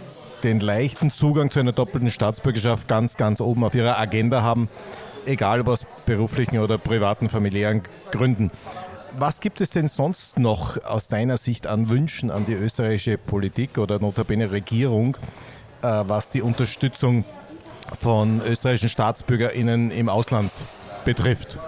den 0.45 0.61
leichten 0.61 1.11
Zugang 1.11 1.51
zu 1.51 1.59
einer 1.59 1.73
doppelten 1.73 2.13
Staatsbürgerschaft 2.13 2.87
ganz, 2.87 3.17
ganz 3.17 3.41
oben 3.41 3.65
auf 3.65 3.75
ihrer 3.75 3.99
Agenda 3.99 4.43
haben, 4.43 4.69
egal 5.27 5.63
ob 5.63 5.69
aus 5.69 5.85
beruflichen 6.07 6.59
oder 6.59 6.79
privaten, 6.79 7.29
familiären 7.29 7.83
Gründen. 8.13 8.53
Was 9.19 9.41
gibt 9.41 9.61
es 9.61 9.71
denn 9.71 9.89
sonst 9.89 10.39
noch 10.39 10.83
aus 10.85 11.09
deiner 11.09 11.39
Sicht 11.39 11.67
an 11.67 11.89
Wünschen 11.89 12.31
an 12.31 12.47
die 12.47 12.55
österreichische 12.55 13.19
Politik 13.19 13.79
oder 13.79 13.99
notabene 13.99 14.53
Regierung, 14.53 15.17
äh, 15.83 16.05
was 16.07 16.31
die 16.31 16.43
Unterstützung 16.43 17.25
von 18.01 18.41
österreichischen 18.47 18.89
StaatsbürgerInnen 18.89 19.91
im 19.91 20.09
Ausland 20.09 20.51
betrifft? 21.05 21.59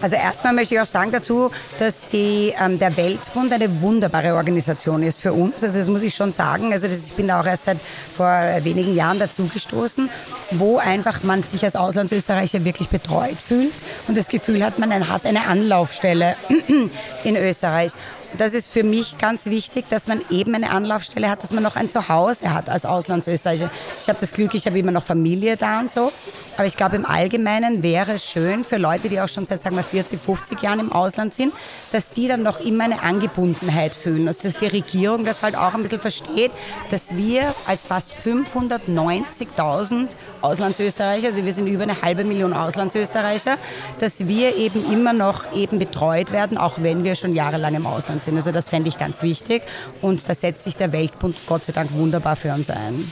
Also 0.00 0.14
erstmal 0.14 0.52
möchte 0.52 0.74
ich 0.74 0.80
auch 0.80 0.86
sagen 0.86 1.10
dazu, 1.10 1.50
dass 1.78 2.02
die, 2.12 2.54
ähm, 2.60 2.78
der 2.78 2.96
Weltbund 2.96 3.52
eine 3.52 3.82
wunderbare 3.82 4.34
Organisation 4.34 5.02
ist 5.02 5.20
für 5.20 5.32
uns. 5.32 5.64
Also 5.64 5.78
das 5.78 5.88
muss 5.88 6.02
ich 6.02 6.14
schon 6.14 6.32
sagen. 6.32 6.72
Also 6.72 6.86
das, 6.86 7.08
ich 7.08 7.12
bin 7.14 7.26
da 7.26 7.40
auch 7.40 7.46
erst 7.46 7.64
seit 7.64 7.78
vor 8.16 8.28
wenigen 8.62 8.94
Jahren 8.94 9.18
dazugestoßen, 9.18 10.08
wo 10.52 10.78
einfach 10.78 11.24
man 11.24 11.42
sich 11.42 11.64
als 11.64 11.74
Auslandsösterreicher 11.74 12.64
wirklich 12.64 12.88
betreut 12.88 13.36
fühlt 13.44 13.74
und 14.06 14.16
das 14.16 14.28
Gefühl 14.28 14.64
hat, 14.64 14.78
man 14.78 15.08
hat 15.08 15.26
eine 15.26 15.46
Anlaufstelle 15.46 16.36
in 17.24 17.36
Österreich 17.36 17.92
das 18.36 18.52
ist 18.52 18.70
für 18.70 18.82
mich 18.82 19.16
ganz 19.18 19.46
wichtig, 19.46 19.86
dass 19.88 20.06
man 20.06 20.20
eben 20.30 20.54
eine 20.54 20.70
Anlaufstelle 20.70 21.30
hat, 21.30 21.42
dass 21.42 21.52
man 21.52 21.62
noch 21.62 21.76
ein 21.76 21.90
Zuhause 21.90 22.52
hat 22.52 22.68
als 22.68 22.84
Auslandsösterreicher. 22.84 23.70
Ich 24.02 24.08
habe 24.08 24.18
das 24.20 24.32
Glück, 24.32 24.54
ich 24.54 24.66
habe 24.66 24.78
immer 24.78 24.92
noch 24.92 25.02
Familie 25.02 25.56
da 25.56 25.80
und 25.80 25.90
so. 25.90 26.12
Aber 26.56 26.66
ich 26.66 26.76
glaube, 26.76 26.96
im 26.96 27.06
Allgemeinen 27.06 27.82
wäre 27.82 28.12
es 28.12 28.26
schön 28.26 28.64
für 28.64 28.76
Leute, 28.76 29.08
die 29.08 29.20
auch 29.20 29.28
schon 29.28 29.46
seit 29.46 29.62
sagen 29.62 29.76
wir, 29.76 29.82
40, 29.82 30.20
50 30.20 30.62
Jahren 30.62 30.80
im 30.80 30.92
Ausland 30.92 31.34
sind, 31.34 31.54
dass 31.92 32.10
die 32.10 32.28
dann 32.28 32.42
noch 32.42 32.60
immer 32.60 32.84
eine 32.84 33.02
Angebundenheit 33.02 33.94
fühlen. 33.94 34.26
Also, 34.28 34.42
dass 34.42 34.54
die 34.54 34.66
Regierung 34.66 35.24
das 35.24 35.42
halt 35.42 35.56
auch 35.56 35.74
ein 35.74 35.82
bisschen 35.82 36.00
versteht, 36.00 36.52
dass 36.90 37.16
wir 37.16 37.54
als 37.66 37.84
fast 37.84 38.12
590.000 38.24 40.08
Auslandsösterreicher, 40.42 41.28
also 41.28 41.44
wir 41.44 41.52
sind 41.52 41.66
über 41.66 41.84
eine 41.84 42.02
halbe 42.02 42.24
Million 42.24 42.52
Auslandsösterreicher, 42.52 43.56
dass 44.00 44.26
wir 44.26 44.56
eben 44.56 44.92
immer 44.92 45.12
noch 45.12 45.52
eben 45.54 45.78
betreut 45.78 46.32
werden, 46.32 46.58
auch 46.58 46.82
wenn 46.82 47.04
wir 47.04 47.14
schon 47.14 47.34
jahrelang 47.34 47.74
im 47.74 47.86
Ausland 47.86 48.17
sind. 48.24 48.36
Also 48.36 48.52
das 48.52 48.68
fände 48.68 48.88
ich 48.88 48.98
ganz 48.98 49.22
wichtig 49.22 49.62
und 50.02 50.28
da 50.28 50.34
setzt 50.34 50.64
sich 50.64 50.76
der 50.76 50.92
Weltbund 50.92 51.36
Gott 51.46 51.64
sei 51.64 51.72
Dank 51.72 51.92
wunderbar 51.92 52.36
für 52.36 52.52
uns 52.52 52.70
ein. 52.70 53.10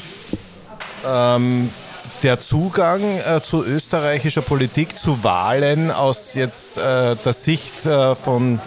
Ähm, 1.06 1.70
der 2.22 2.40
Zugang 2.40 3.00
äh, 3.02 3.40
zu 3.42 3.64
österreichischer 3.64 4.42
Politik, 4.42 4.98
zu 4.98 5.22
Wahlen 5.22 5.90
aus 5.90 6.34
jetzt 6.34 6.78
äh, 6.78 7.14
der 7.16 7.32
Sicht 7.32 7.84
äh, 7.84 8.14
von 8.14 8.58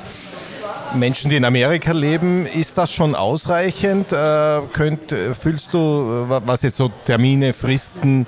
Menschen, 0.96 1.30
die 1.30 1.38
in 1.38 1.46
Amerika 1.46 1.92
leben, 1.92 2.46
ist 2.46 2.78
das 2.78 2.92
schon 2.92 3.16
ausreichend? 3.16 4.12
Äh, 4.12 4.62
könnt, 4.74 5.14
fühlst 5.40 5.74
du, 5.74 6.26
was 6.28 6.64
jetzt 6.64 6.78
so 6.78 6.92
Termine, 7.06 7.54
Fristen 7.54 8.26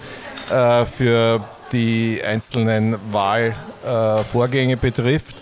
äh, 0.49 0.85
für 0.85 1.43
die 1.71 2.21
einzelnen 2.23 2.97
Wahlvorgänge 3.11 4.77
betrifft? 4.77 5.40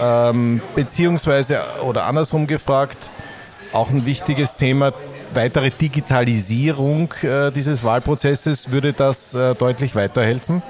Ähm, 0.00 0.60
beziehungsweise, 0.74 1.60
oder 1.82 2.06
andersrum 2.06 2.46
gefragt, 2.46 2.98
auch 3.72 3.90
ein 3.90 4.06
wichtiges 4.06 4.56
Thema, 4.56 4.92
weitere 5.34 5.70
Digitalisierung 5.70 7.12
äh, 7.22 7.50
dieses 7.50 7.84
Wahlprozesses, 7.84 8.70
würde 8.70 8.92
das 8.92 9.34
äh, 9.34 9.54
deutlich 9.54 9.94
weiterhelfen? 9.94 10.62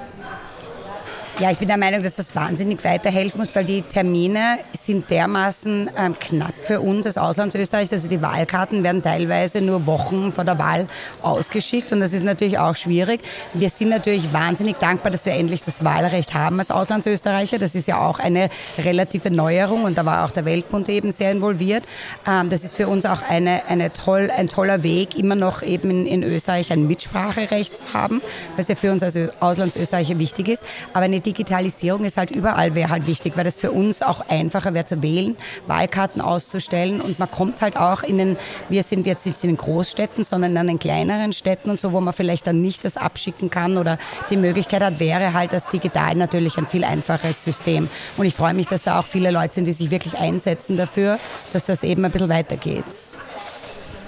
Ja, 1.39 1.49
ich 1.51 1.57
bin 1.57 1.69
der 1.69 1.77
Meinung, 1.77 2.03
dass 2.03 2.15
das 2.15 2.35
wahnsinnig 2.35 2.83
weiterhelfen 2.83 3.39
muss, 3.39 3.55
weil 3.55 3.63
die 3.63 3.81
Termine 3.81 4.59
sind 4.73 5.09
dermaßen 5.09 5.89
ähm, 5.97 6.19
knapp 6.19 6.53
für 6.63 6.81
uns 6.81 7.05
als 7.05 7.17
Auslandsösterreich. 7.17 7.89
Also 7.93 8.09
die 8.09 8.21
Wahlkarten 8.21 8.83
werden 8.83 9.01
teilweise 9.01 9.61
nur 9.61 9.87
Wochen 9.87 10.33
vor 10.33 10.43
der 10.43 10.59
Wahl 10.59 10.87
ausgeschickt 11.21 11.93
und 11.93 12.01
das 12.01 12.11
ist 12.11 12.25
natürlich 12.25 12.59
auch 12.59 12.75
schwierig. 12.75 13.21
Wir 13.53 13.69
sind 13.69 13.87
natürlich 13.87 14.33
wahnsinnig 14.33 14.79
dankbar, 14.79 15.13
dass 15.13 15.25
wir 15.25 15.31
endlich 15.31 15.63
das 15.63 15.85
Wahlrecht 15.85 16.33
haben 16.33 16.59
als 16.59 16.71
Auslandsösterreicher. 16.71 17.57
Das 17.57 17.73
ist 17.73 17.87
ja 17.87 18.05
auch 18.05 18.19
eine 18.19 18.49
relative 18.77 19.31
Neuerung 19.31 19.85
und 19.85 19.97
da 19.97 20.05
war 20.05 20.25
auch 20.25 20.31
der 20.31 20.43
Weltbund 20.43 20.89
eben 20.89 21.09
sehr 21.09 21.31
involviert. 21.31 21.85
Ähm, 22.27 22.49
das 22.49 22.65
ist 22.65 22.75
für 22.75 22.89
uns 22.89 23.05
auch 23.05 23.21
eine, 23.21 23.61
eine 23.69 23.93
toll, 23.93 24.29
ein 24.35 24.49
toller 24.49 24.83
Weg, 24.83 25.17
immer 25.17 25.35
noch 25.35 25.61
eben 25.61 25.89
in, 25.89 26.05
in 26.05 26.23
Österreich 26.23 26.73
ein 26.73 26.85
Mitspracherecht 26.85 27.77
zu 27.77 27.93
haben, 27.93 28.21
was 28.57 28.67
ja 28.67 28.75
für 28.75 28.91
uns 28.91 29.03
als 29.03 29.17
Auslandsösterreicher 29.39 30.19
wichtig 30.19 30.49
ist. 30.49 30.65
Aber 30.91 31.05
eine 31.05 31.21
Digitalisierung 31.29 32.05
ist 32.05 32.17
halt 32.17 32.31
überall 32.31 32.73
wäre 32.73 32.89
halt 32.89 33.05
wichtig, 33.05 33.37
weil 33.37 33.43
das 33.43 33.59
für 33.59 33.71
uns 33.71 34.01
auch 34.01 34.27
einfacher 34.29 34.73
wäre 34.73 34.85
zu 34.85 35.03
wählen, 35.03 35.37
Wahlkarten 35.67 36.21
auszustellen 36.21 37.01
und 37.01 37.19
man 37.19 37.29
kommt 37.29 37.61
halt 37.61 37.77
auch 37.77 38.01
in 38.01 38.17
den, 38.17 38.37
wir 38.67 38.81
sind 38.81 39.05
jetzt 39.05 39.27
nicht 39.27 39.43
in 39.43 39.51
den 39.51 39.57
Großstädten, 39.57 40.23
sondern 40.23 40.55
in 40.55 40.65
den 40.65 40.79
kleineren 40.79 41.31
Städten 41.31 41.69
und 41.69 41.79
so, 41.79 41.93
wo 41.93 42.01
man 42.01 42.15
vielleicht 42.15 42.47
dann 42.47 42.61
nicht 42.61 42.83
das 42.83 42.97
abschicken 42.97 43.51
kann 43.51 43.77
oder 43.77 43.99
die 44.31 44.37
Möglichkeit 44.37 44.81
hat, 44.81 44.99
wäre 44.99 45.33
halt 45.33 45.53
das 45.53 45.69
digital 45.69 46.15
natürlich 46.15 46.57
ein 46.57 46.65
viel 46.65 46.83
einfaches 46.83 47.43
System. 47.43 47.87
Und 48.17 48.25
ich 48.25 48.33
freue 48.33 48.55
mich, 48.55 48.67
dass 48.67 48.81
da 48.81 48.99
auch 48.99 49.05
viele 49.05 49.29
Leute 49.29 49.53
sind, 49.53 49.65
die 49.65 49.73
sich 49.73 49.91
wirklich 49.91 50.17
einsetzen 50.17 50.77
dafür, 50.77 51.19
dass 51.53 51.65
das 51.65 51.83
eben 51.83 52.03
ein 52.05 52.11
bisschen 52.11 52.29
weitergeht 52.29 52.85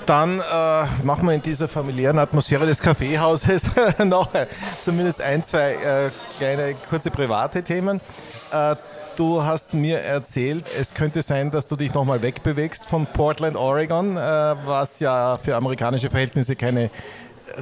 dann 0.06 0.40
äh, 0.40 1.04
machen 1.04 1.28
wir 1.28 1.34
in 1.34 1.42
dieser 1.42 1.68
familiären 1.68 2.20
Atmosphäre 2.20 2.66
des 2.66 2.80
Kaffeehauses 2.80 3.70
noch 4.06 4.30
zumindest 4.84 5.22
ein, 5.22 5.44
zwei 5.44 5.74
äh, 5.74 6.10
kleine, 6.38 6.76
kurze 6.90 7.12
private 7.12 7.64
Themen. 7.64 8.02
Äh, 8.52 8.76
du 9.16 9.44
hast 9.44 9.74
mir 9.74 10.00
erzählt, 10.00 10.66
es 10.80 10.94
könnte 10.94 11.22
sein, 11.22 11.52
dass 11.52 11.68
du 11.68 11.76
dich 11.76 11.94
nochmal 11.94 12.22
wegbewegst 12.22 12.86
von 12.86 13.06
Portland, 13.06 13.56
Oregon, 13.56 14.18
äh, 14.18 14.20
was 14.20 15.00
ja 15.00 15.38
für 15.38 15.56
amerikanische 15.56 16.10
Verhältnisse 16.10 16.56
keine 16.56 16.90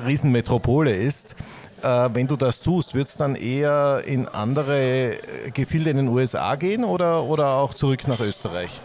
Riesenmetropole 0.05 0.95
ist. 0.95 1.35
Äh, 1.81 2.09
wenn 2.13 2.27
du 2.27 2.35
das 2.35 2.61
tust, 2.61 2.95
wird 2.95 3.07
es 3.07 3.15
dann 3.15 3.35
eher 3.35 4.01
in 4.05 4.27
andere 4.27 5.17
Gefilde 5.53 5.89
in 5.89 5.97
den 5.97 6.07
USA 6.07 6.55
gehen 6.55 6.83
oder, 6.83 7.23
oder 7.23 7.47
auch 7.53 7.73
zurück 7.73 8.07
nach 8.07 8.19
Österreich? 8.19 8.81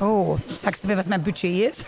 Oh, 0.00 0.38
sagst 0.54 0.84
du 0.84 0.88
mir, 0.88 0.96
was 0.96 1.08
mein 1.08 1.24
Budget 1.24 1.72
ist? 1.72 1.86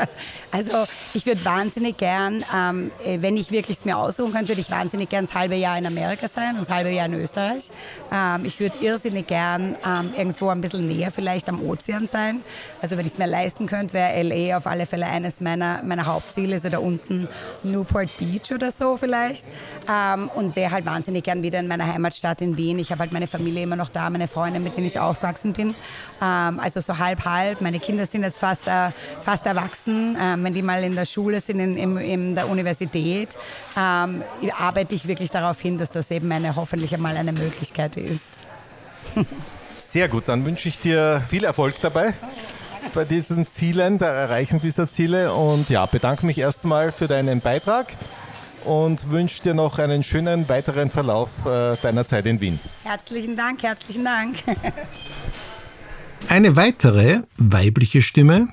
also 0.52 0.86
ich 1.12 1.26
würde 1.26 1.44
wahnsinnig 1.44 1.96
gern, 1.96 2.44
ähm, 2.54 2.92
äh, 3.04 3.20
wenn 3.20 3.36
ich 3.36 3.50
wirklich 3.50 3.78
es 3.78 3.84
mir 3.84 3.96
aussuchen 3.96 4.32
könnte, 4.32 4.48
würde 4.48 4.60
ich 4.60 4.70
wahnsinnig 4.70 5.08
gern 5.08 5.24
das 5.24 5.34
halbe 5.34 5.56
Jahr 5.56 5.76
in 5.76 5.84
Amerika 5.84 6.28
sein 6.28 6.50
und 6.50 6.60
das 6.60 6.70
halbe 6.70 6.90
Jahr 6.90 7.06
in 7.06 7.14
Österreich. 7.14 7.70
Ähm, 8.12 8.44
ich 8.44 8.60
würde 8.60 8.76
irrsinnig 8.80 9.26
gern 9.26 9.76
ähm, 9.84 10.12
irgendwo 10.16 10.50
ein 10.50 10.60
bisschen 10.60 10.86
näher 10.86 11.10
vielleicht 11.10 11.48
am 11.48 11.60
Ozean 11.60 12.06
sein. 12.06 12.42
Also 12.80 12.96
wenn 12.96 13.06
ich 13.06 13.14
es 13.14 13.18
mir 13.18 13.26
leisten 13.26 13.66
könnte, 13.66 13.92
wäre 13.92 14.22
LA 14.22 14.56
auf 14.56 14.68
alle 14.68 14.86
Fälle 14.86 15.06
eines 15.06 15.40
meiner, 15.40 15.82
meiner 15.82 16.06
Hauptziele, 16.06 16.54
also 16.54 16.68
da 16.68 16.78
unten 16.78 17.26
Newport 17.64 18.08
Beach 18.18 18.52
oder 18.54 18.70
so 18.70 18.96
vielleicht. 18.96 19.44
Ähm, 19.90 20.28
und 20.28 20.54
wäre 20.54 20.70
halt 20.70 20.86
wahnsinnig 20.86 21.24
gern 21.24 21.42
wieder 21.42 21.58
in 21.58 21.66
meiner 21.66 21.92
Heimatstadt 21.92 22.40
in 22.40 22.56
Wien. 22.56 22.78
Ich 22.78 22.92
habe 22.92 23.00
halt 23.00 23.12
meine 23.12 23.26
Familie 23.26 23.64
immer 23.64 23.76
noch 23.76 23.88
da, 23.88 24.08
meine 24.10 24.28
Freunde, 24.28 24.60
mit 24.60 24.76
denen 24.76 24.86
ich 24.86 25.00
aufgewachsen 25.00 25.54
bin. 25.54 25.74
Ähm, 26.22 26.60
also 26.60 26.80
so 26.80 26.98
halb, 26.98 27.24
halb 27.24 27.47
alt. 27.48 27.60
Meine 27.60 27.80
Kinder 27.80 28.06
sind 28.06 28.22
jetzt 28.22 28.38
fast, 28.38 28.66
äh, 28.66 28.90
fast 29.20 29.46
erwachsen. 29.46 30.16
Ähm, 30.20 30.44
wenn 30.44 30.54
die 30.54 30.62
mal 30.62 30.82
in 30.84 30.94
der 30.94 31.04
Schule 31.04 31.40
sind, 31.40 31.60
in, 31.60 31.76
in, 31.76 31.96
in 31.96 32.34
der 32.34 32.48
Universität, 32.48 33.36
ähm, 33.76 34.22
arbeite 34.58 34.94
ich 34.94 35.06
wirklich 35.06 35.30
darauf 35.30 35.60
hin, 35.60 35.78
dass 35.78 35.90
das 35.90 36.10
eben 36.10 36.30
eine, 36.30 36.54
hoffentlich 36.54 36.94
einmal 36.94 37.16
eine 37.16 37.32
Möglichkeit 37.32 37.96
ist. 37.96 38.46
Sehr 39.74 40.08
gut, 40.08 40.28
dann 40.28 40.44
wünsche 40.44 40.68
ich 40.68 40.78
dir 40.78 41.22
viel 41.28 41.44
Erfolg 41.44 41.74
dabei 41.80 42.12
bei 42.94 43.04
diesen 43.04 43.46
Zielen, 43.46 43.98
der 43.98 44.08
Erreichung 44.08 44.60
dieser 44.60 44.88
Ziele 44.88 45.32
und 45.32 45.68
ja, 45.70 45.86
bedanke 45.86 46.26
mich 46.26 46.38
erstmal 46.38 46.92
für 46.92 47.08
deinen 47.08 47.40
Beitrag 47.40 47.86
und 48.64 49.10
wünsche 49.10 49.42
dir 49.42 49.54
noch 49.54 49.78
einen 49.78 50.02
schönen 50.02 50.48
weiteren 50.48 50.90
Verlauf 50.90 51.30
äh, 51.46 51.76
deiner 51.76 52.04
Zeit 52.04 52.26
in 52.26 52.40
Wien. 52.40 52.58
Herzlichen 52.84 53.36
Dank, 53.36 53.62
herzlichen 53.62 54.04
Dank. 54.04 54.36
Eine 56.26 56.56
weitere 56.56 57.20
weibliche 57.38 58.02
Stimme 58.02 58.48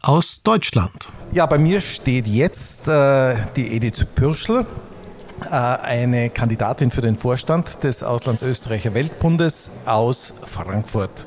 aus 0.00 0.42
Deutschland. 0.42 1.08
Ja, 1.32 1.46
bei 1.46 1.58
mir 1.58 1.80
steht 1.80 2.26
jetzt 2.26 2.88
äh, 2.88 3.36
die 3.56 3.76
Edith 3.76 4.06
Pürschel, 4.14 4.66
äh, 5.44 5.46
eine 5.50 6.30
Kandidatin 6.30 6.90
für 6.90 7.02
den 7.02 7.16
Vorstand 7.16 7.82
des 7.82 8.02
Auslandsösterreicher 8.02 8.94
Weltbundes 8.94 9.70
aus 9.84 10.32
Frankfurt. 10.46 11.26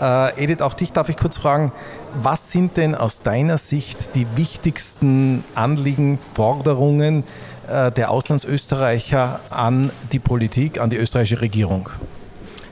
Äh, 0.00 0.44
Edith, 0.44 0.60
auch 0.60 0.74
dich 0.74 0.92
darf 0.92 1.08
ich 1.08 1.16
kurz 1.16 1.38
fragen, 1.38 1.72
was 2.14 2.50
sind 2.50 2.76
denn 2.76 2.94
aus 2.94 3.22
deiner 3.22 3.56
Sicht 3.56 4.14
die 4.14 4.26
wichtigsten 4.36 5.44
Anliegen, 5.54 6.18
Forderungen 6.32 7.24
äh, 7.68 7.90
der 7.92 8.10
Auslandsösterreicher 8.10 9.40
an 9.50 9.90
die 10.12 10.18
Politik, 10.18 10.80
an 10.80 10.90
die 10.90 10.96
österreichische 10.96 11.40
Regierung? 11.40 11.88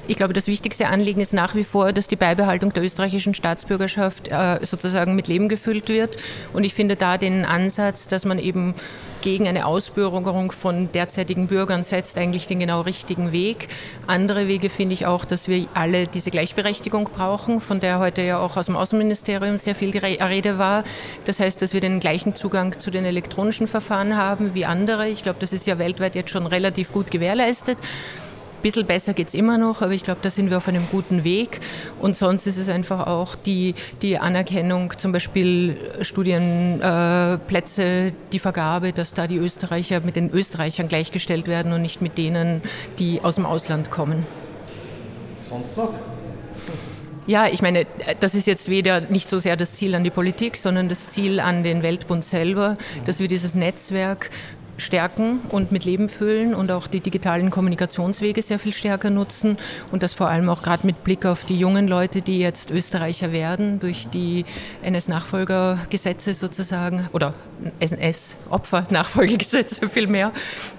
Ich 0.08 0.16
glaube, 0.16 0.32
das 0.32 0.48
wichtigste 0.48 0.88
Anliegen 0.88 1.20
ist 1.20 1.32
nach 1.32 1.54
wie 1.54 1.62
vor, 1.62 1.92
dass 1.92 2.08
die 2.08 2.16
Beibehaltung 2.16 2.72
der 2.72 2.82
österreichischen 2.82 3.34
Staatsbürgerschaft 3.34 4.28
äh, 4.28 4.58
sozusagen 4.62 5.14
mit 5.14 5.28
Leben 5.28 5.48
gefüllt 5.48 5.88
wird. 5.88 6.16
Und 6.52 6.64
ich 6.64 6.74
finde 6.74 6.96
da 6.96 7.18
den 7.18 7.44
Ansatz, 7.44 8.08
dass 8.08 8.24
man 8.24 8.40
eben 8.40 8.74
gegen 9.22 9.46
eine 9.46 9.64
Ausbürgerung 9.64 10.50
von 10.50 10.90
derzeitigen 10.90 11.46
Bürgern 11.46 11.84
setzt, 11.84 12.18
eigentlich 12.18 12.48
den 12.48 12.58
genau 12.58 12.80
richtigen 12.80 13.30
Weg. 13.30 13.68
Andere 14.08 14.48
Wege 14.48 14.70
finde 14.70 14.94
ich 14.94 15.06
auch, 15.06 15.24
dass 15.24 15.46
wir 15.46 15.68
alle 15.74 16.08
diese 16.08 16.32
Gleichberechtigung 16.32 17.04
brauchen, 17.04 17.60
von 17.60 17.78
der 17.78 18.00
heute 18.00 18.22
ja 18.22 18.40
auch 18.40 18.56
aus 18.56 18.66
dem 18.66 18.74
Außenministerium 18.74 19.58
sehr 19.58 19.76
viel 19.76 19.96
Rede 19.96 20.58
war. 20.58 20.82
Das 21.26 21.38
heißt, 21.38 21.62
dass 21.62 21.72
wir 21.72 21.80
den 21.80 22.00
gleichen 22.00 22.34
Zugang 22.34 22.76
zu 22.80 22.90
den 22.90 23.04
elektronischen 23.04 23.68
Verfahren 23.68 24.16
haben 24.16 24.54
wie 24.54 24.64
andere. 24.64 25.08
Ich 25.08 25.22
glaube, 25.22 25.38
das 25.38 25.52
ist 25.52 25.68
ja 25.68 25.78
weltweit 25.78 26.16
jetzt 26.16 26.30
schon 26.30 26.48
relativ 26.48 26.92
gut 26.92 27.12
gewährleistet 27.12 27.78
bisschen 28.62 28.86
besser 28.86 29.14
geht 29.14 29.28
es 29.28 29.34
immer 29.34 29.58
noch, 29.58 29.82
aber 29.82 29.92
ich 29.92 30.02
glaube, 30.02 30.20
da 30.22 30.30
sind 30.30 30.50
wir 30.50 30.56
auf 30.56 30.68
einem 30.68 30.86
guten 30.90 31.24
Weg. 31.24 31.60
Und 32.00 32.16
sonst 32.16 32.46
ist 32.46 32.58
es 32.58 32.68
einfach 32.68 33.06
auch 33.06 33.34
die, 33.34 33.74
die 34.00 34.18
Anerkennung, 34.18 34.96
zum 34.96 35.12
Beispiel 35.12 35.76
Studienplätze, 36.00 37.82
äh, 37.82 38.12
die 38.32 38.38
Vergabe, 38.38 38.92
dass 38.92 39.14
da 39.14 39.26
die 39.26 39.36
Österreicher 39.36 40.00
mit 40.00 40.16
den 40.16 40.30
Österreichern 40.30 40.88
gleichgestellt 40.88 41.48
werden 41.48 41.72
und 41.72 41.82
nicht 41.82 42.00
mit 42.00 42.16
denen, 42.18 42.62
die 42.98 43.20
aus 43.22 43.34
dem 43.34 43.46
Ausland 43.46 43.90
kommen. 43.90 44.24
Sonst 45.44 45.76
noch? 45.76 45.92
Ja, 47.26 47.46
ich 47.46 47.62
meine, 47.62 47.86
das 48.18 48.34
ist 48.34 48.48
jetzt 48.48 48.68
weder 48.68 49.00
nicht 49.00 49.30
so 49.30 49.38
sehr 49.38 49.56
das 49.56 49.74
Ziel 49.74 49.94
an 49.94 50.02
die 50.02 50.10
Politik, 50.10 50.56
sondern 50.56 50.88
das 50.88 51.08
Ziel 51.10 51.38
an 51.38 51.62
den 51.62 51.84
Weltbund 51.84 52.24
selber, 52.24 52.76
dass 53.06 53.20
wir 53.20 53.28
dieses 53.28 53.54
Netzwerk 53.54 54.30
stärken 54.76 55.40
und 55.50 55.72
mit 55.72 55.84
Leben 55.84 56.08
füllen 56.08 56.54
und 56.54 56.70
auch 56.70 56.86
die 56.86 57.00
digitalen 57.00 57.50
Kommunikationswege 57.50 58.42
sehr 58.42 58.58
viel 58.58 58.72
stärker 58.72 59.10
nutzen 59.10 59.58
und 59.90 60.02
das 60.02 60.14
vor 60.14 60.28
allem 60.28 60.48
auch 60.48 60.62
gerade 60.62 60.86
mit 60.86 61.04
Blick 61.04 61.26
auf 61.26 61.44
die 61.44 61.56
jungen 61.56 61.88
Leute, 61.88 62.22
die 62.22 62.38
jetzt 62.38 62.70
Österreicher 62.70 63.32
werden 63.32 63.80
durch 63.80 64.08
die 64.08 64.44
NS-Nachfolgergesetze 64.82 66.34
sozusagen 66.34 67.08
oder 67.12 67.34
SNS-Opfer-Nachfolgegesetze 67.80 69.88
vielmehr, 69.92 70.32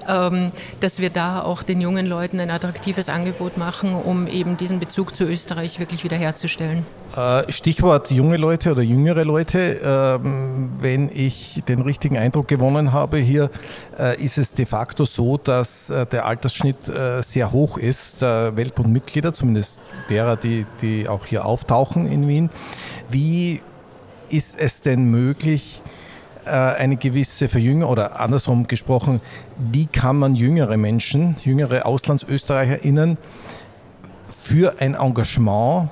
ähm, 0.08 0.52
dass 0.80 1.00
wir 1.00 1.10
da 1.10 1.42
auch 1.42 1.64
den 1.64 1.82
jungen 1.82 2.06
Leuten 2.06 2.40
ein 2.40 2.52
attraktives 2.52 3.10
Angebot 3.10 3.58
machen, 3.58 3.96
um 3.96 4.28
eben 4.28 4.58
diesen 4.58 4.80
Bezug 4.80 5.16
zu 5.16 5.26
Österreich 5.26 5.80
wirklich 5.80 6.04
wiederherzustellen. 6.04 6.86
Äh, 7.16 7.52
Stichwort 7.52 8.10
junge 8.10 8.38
Leute 8.38 8.72
oder 8.72 8.82
jüngere 8.82 9.24
Leute. 9.24 9.80
Ähm, 9.84 10.72
wenn 10.80 11.10
ich 11.14 11.62
den 11.68 11.82
richtigen 11.82 12.18
Eindruck 12.18 12.48
gewonnen 12.48 12.92
habe 12.92 13.18
hier, 13.18 13.52
äh, 14.00 14.20
ist 14.20 14.40
es 14.40 14.54
de 14.54 14.66
facto 14.66 15.06
so, 15.06 15.38
dass 15.38 15.92
äh, 15.92 16.08
der 16.08 16.26
Altersschnitt 16.26 16.78
sehr 17.22 17.52
hoch 17.52 17.78
ist, 17.78 18.22
der 18.22 18.56
Weltbundmitglieder, 18.56 19.34
zumindest 19.34 19.82
derer, 20.10 20.36
die, 20.36 20.66
die 20.82 21.08
auch 21.08 21.26
hier 21.26 21.46
auftauchen 21.46 22.08
in 22.08 22.28
Wien. 22.28 22.50
Wie 23.10 23.62
ist 24.30 24.58
es 24.58 24.82
denn 24.82 25.06
möglich, 25.06 25.82
eine 26.46 26.98
gewisse 26.98 27.48
Verjüngung 27.48 27.90
oder 27.90 28.20
andersrum 28.20 28.68
gesprochen, 28.68 29.22
wie 29.58 29.86
kann 29.86 30.18
man 30.18 30.36
jüngere 30.36 30.76
Menschen, 30.76 31.38
jüngere 31.44 31.86
AuslandsösterreicherInnen 31.86 33.18
für 34.28 34.80
ein 34.80 34.96
Engagement 34.96 35.90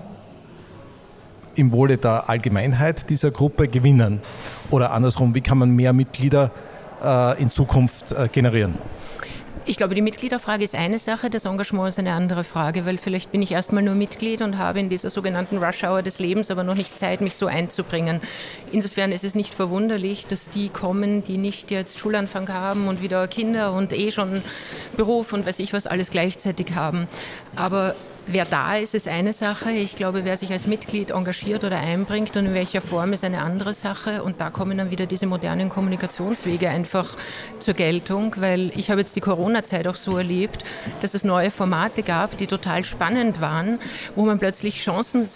im 1.62 1.72
Wohle 1.72 1.98
der 1.98 2.28
Allgemeinheit 2.30 3.10
dieser 3.10 3.32
Gruppe 3.32 3.70
gewinnen? 3.70 4.20
Oder 4.70 4.92
andersrum, 4.92 5.34
wie 5.36 5.42
kann 5.42 5.58
man 5.60 5.70
mehr 5.70 5.94
Mitglieder 5.94 6.52
äh, 7.02 7.42
in 7.42 7.50
Zukunft 7.50 8.12
äh, 8.12 8.28
generieren? 8.30 8.78
Ich 9.68 9.78
glaube, 9.78 9.94
die 9.94 10.02
Mitgliederfrage 10.02 10.64
ist 10.64 10.74
eine 10.74 10.98
Sache, 10.98 11.30
das 11.30 11.46
Engagement 11.46 11.88
ist 11.88 12.00
eine 12.00 12.14
andere 12.14 12.44
Frage, 12.44 12.88
weil 12.88 12.98
vielleicht 12.98 13.32
bin 13.32 13.44
ich 13.44 13.52
erstmal 13.52 13.84
nur 13.84 13.94
Mitglied 13.94 14.42
und 14.42 14.58
habe 14.58 14.80
in 14.80 14.90
dieser 14.90 15.12
sogenannten 15.12 15.60
Rush-Hour 15.60 16.02
des 16.02 16.18
Lebens 16.18 16.50
aber 16.50 16.64
noch 16.64 16.74
nicht 16.74 16.98
Zeit, 16.98 17.22
mich 17.22 17.36
so 17.36 17.46
einzubringen. 17.46 18.22
Insofern 18.72 19.12
ist 19.12 19.24
es 19.24 19.36
nicht 19.36 19.54
verwunderlich, 19.54 20.26
dass 20.26 20.50
die 20.50 20.70
kommen, 20.70 21.24
die 21.24 21.38
nicht 21.38 21.70
jetzt 21.70 22.00
Schulanfang 22.00 22.50
haben 22.50 22.88
und 22.88 23.04
wieder 23.04 23.28
Kinder 23.28 23.74
und 23.74 23.94
eh 23.94 24.12
schon 24.12 24.42
Beruf 24.98 25.32
und 25.32 25.46
weiß 25.46 25.60
ich 25.60 25.74
was 25.74 25.86
alles 25.86 26.10
gleichzeitig 26.10 26.74
haben. 26.74 27.08
Aber 27.56 27.94
Wer 28.28 28.46
da 28.46 28.78
ist, 28.78 28.94
ist 28.94 29.08
eine 29.08 29.34
Sache. 29.34 29.72
Ich 29.72 29.96
glaube, 29.96 30.24
wer 30.24 30.38
sich 30.38 30.52
als 30.52 30.68
Mitglied 30.68 31.10
engagiert 31.10 31.64
oder 31.64 31.80
einbringt 31.80 32.38
und 32.38 32.46
in 32.46 32.54
welcher 32.54 32.80
Form 32.80 33.14
ist 33.14 33.24
eine 33.24 33.42
andere 33.42 33.74
Sache. 33.74 34.22
Und 34.22 34.40
da 34.40 34.52
kommen 34.52 34.78
dann 34.78 34.92
wieder 34.92 35.08
diese 35.08 35.26
modernen 35.26 35.70
Kommunikationswege 35.70 36.70
einfach 36.70 37.18
zur 37.60 37.74
Geltung, 37.74 38.36
weil 38.38 38.72
ich 38.76 38.92
habe 38.92 39.02
jetzt 39.02 39.16
die 39.16 39.22
Corona-Zeit 39.22 39.88
auch 39.88 39.96
so 39.96 40.18
erlebt, 40.18 40.64
dass 41.02 41.16
es 41.16 41.24
neue 41.24 41.50
Formate 41.50 42.04
gab, 42.04 42.38
die 42.38 42.46
total 42.46 42.84
spannend 42.84 43.42
waren, 43.42 43.80
wo 44.16 44.24
man 44.24 44.38
plötzlich 44.38 44.82
Chancen 44.82 45.28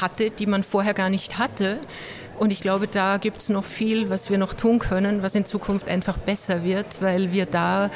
hatte, 0.00 0.30
die 0.30 0.46
man 0.46 0.64
vorher 0.64 0.94
gar 0.94 1.10
nicht 1.10 1.38
hatte. 1.38 1.78
Und 2.38 2.50
ich 2.50 2.60
glaube, 2.60 2.88
da 2.88 3.18
gibt 3.18 3.40
es 3.40 3.50
noch 3.50 3.64
viel, 3.64 4.10
was 4.10 4.28
wir 4.28 4.36
noch 4.36 4.54
tun 4.54 4.80
können, 4.80 5.22
was 5.22 5.36
in 5.36 5.44
Zukunft 5.44 5.88
einfach 5.88 6.18
besser 6.18 6.64
wird, 6.64 7.00
weil 7.00 7.32
wir 7.32 7.46
da 7.46 7.88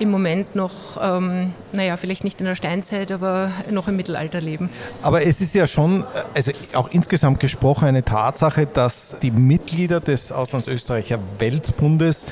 im 0.00 0.10
Moment 0.10 0.56
noch, 0.56 0.98
ähm, 1.00 1.52
naja, 1.72 1.96
vielleicht 1.98 2.24
nicht 2.24 2.40
in 2.40 2.46
der 2.46 2.54
Steinzeit, 2.54 3.12
aber 3.12 3.50
noch 3.70 3.86
im 3.86 3.96
Mittelalter 3.96 4.40
leben. 4.40 4.70
Aber 5.02 5.22
es 5.22 5.40
ist 5.42 5.54
ja 5.54 5.66
schon, 5.66 6.04
also 6.34 6.52
auch 6.72 6.88
insgesamt 6.90 7.38
gesprochen, 7.38 7.86
eine 7.86 8.02
Tatsache, 8.02 8.66
dass 8.66 9.16
die 9.22 9.30
Mitglieder 9.30 10.00
des 10.00 10.32
Auslandsösterreicher 10.32 11.18
Weltbundes 11.38 12.24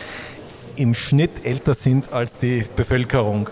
im 0.76 0.94
Schnitt 0.94 1.44
älter 1.44 1.74
sind 1.74 2.12
als 2.12 2.38
die 2.38 2.64
Bevölkerung. 2.74 3.50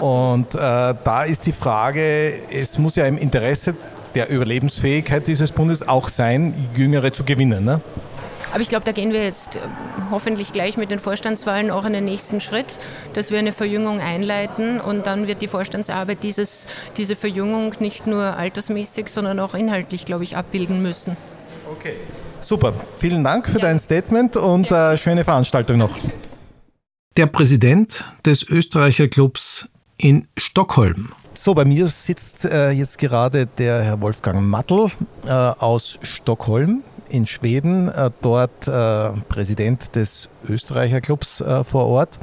Und 0.00 0.54
äh, 0.54 0.58
da 0.58 1.22
ist 1.22 1.46
die 1.46 1.52
Frage, 1.52 2.34
es 2.52 2.76
muss 2.76 2.96
ja 2.96 3.06
im 3.06 3.16
Interesse 3.16 3.74
der 4.14 4.28
Überlebensfähigkeit 4.28 5.26
dieses 5.26 5.50
Bundes 5.50 5.86
auch 5.88 6.10
sein, 6.10 6.68
Jüngere 6.76 7.12
zu 7.12 7.24
gewinnen. 7.24 7.64
Ne? 7.64 7.80
Aber 8.56 8.62
ich 8.62 8.70
glaube, 8.70 8.86
da 8.86 8.92
gehen 8.92 9.12
wir 9.12 9.22
jetzt 9.22 9.56
äh, 9.56 9.58
hoffentlich 10.10 10.50
gleich 10.50 10.78
mit 10.78 10.90
den 10.90 10.98
Vorstandswahlen 10.98 11.70
auch 11.70 11.84
in 11.84 11.92
den 11.92 12.06
nächsten 12.06 12.40
Schritt, 12.40 12.78
dass 13.12 13.30
wir 13.30 13.38
eine 13.38 13.52
Verjüngung 13.52 14.00
einleiten 14.00 14.80
und 14.80 15.06
dann 15.06 15.26
wird 15.26 15.42
die 15.42 15.48
Vorstandsarbeit 15.48 16.22
dieses, 16.22 16.66
diese 16.96 17.16
Verjüngung 17.16 17.74
nicht 17.80 18.06
nur 18.06 18.34
altersmäßig, 18.34 19.08
sondern 19.08 19.40
auch 19.40 19.52
inhaltlich, 19.52 20.06
glaube 20.06 20.24
ich, 20.24 20.38
abbilden 20.38 20.80
müssen. 20.80 21.18
Okay, 21.70 21.96
super. 22.40 22.72
Vielen 22.96 23.22
Dank 23.22 23.46
für 23.46 23.58
ja. 23.58 23.66
dein 23.66 23.78
Statement 23.78 24.38
und 24.38 24.70
äh, 24.70 24.96
schöne 24.96 25.22
Veranstaltung 25.22 25.76
noch. 25.76 25.94
Der 27.18 27.26
Präsident 27.26 28.04
des 28.24 28.42
Österreicher 28.42 29.08
Clubs 29.08 29.68
in 29.98 30.28
Stockholm. 30.38 31.12
So, 31.34 31.52
bei 31.52 31.66
mir 31.66 31.86
sitzt 31.88 32.46
äh, 32.46 32.70
jetzt 32.70 32.96
gerade 32.96 33.44
der 33.44 33.82
Herr 33.82 34.00
Wolfgang 34.00 34.40
Mattl 34.40 34.88
äh, 35.26 35.30
aus 35.30 35.98
Stockholm 36.00 36.82
in 37.08 37.26
Schweden, 37.26 37.88
äh, 37.88 38.10
dort 38.22 38.68
äh, 38.68 39.10
Präsident 39.28 39.94
des 39.94 40.28
Österreicher 40.48 41.00
Clubs 41.00 41.40
äh, 41.40 41.64
vor 41.64 41.86
Ort, 41.86 42.18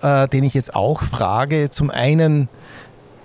den 0.00 0.44
ich 0.44 0.54
jetzt 0.54 0.76
auch 0.76 1.02
frage. 1.02 1.70
Zum 1.70 1.90
einen, 1.90 2.48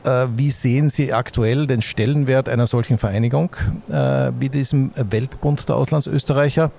wie 0.03 0.49
sehen 0.49 0.89
Sie 0.89 1.13
aktuell 1.13 1.67
den 1.67 1.83
Stellenwert 1.83 2.49
einer 2.49 2.65
solchen 2.65 2.97
Vereinigung 2.97 3.55
wie 3.87 4.49
diesem 4.49 4.89
Weltbund 4.95 5.69
der 5.69 5.75
Auslandsösterreicher? 5.75 6.71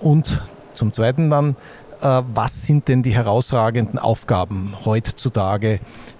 Und 0.00 0.42
zum 0.72 0.92
Zweiten 0.92 1.30
dann, 1.30 1.54
was 2.00 2.66
sind 2.66 2.88
denn 2.88 3.04
die 3.04 3.14
herausragenden 3.14 4.00
Aufgaben 4.00 4.74
heutzutage, 4.84 5.78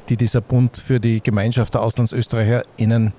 die 0.09 0.16
dieser 0.16 0.40
Bund 0.40 0.77
für 0.77 1.01
die 1.01 1.20
Gemeinschaft 1.20 1.75
der 1.75 1.83
AuslandsösterreicherInnen 1.83 3.12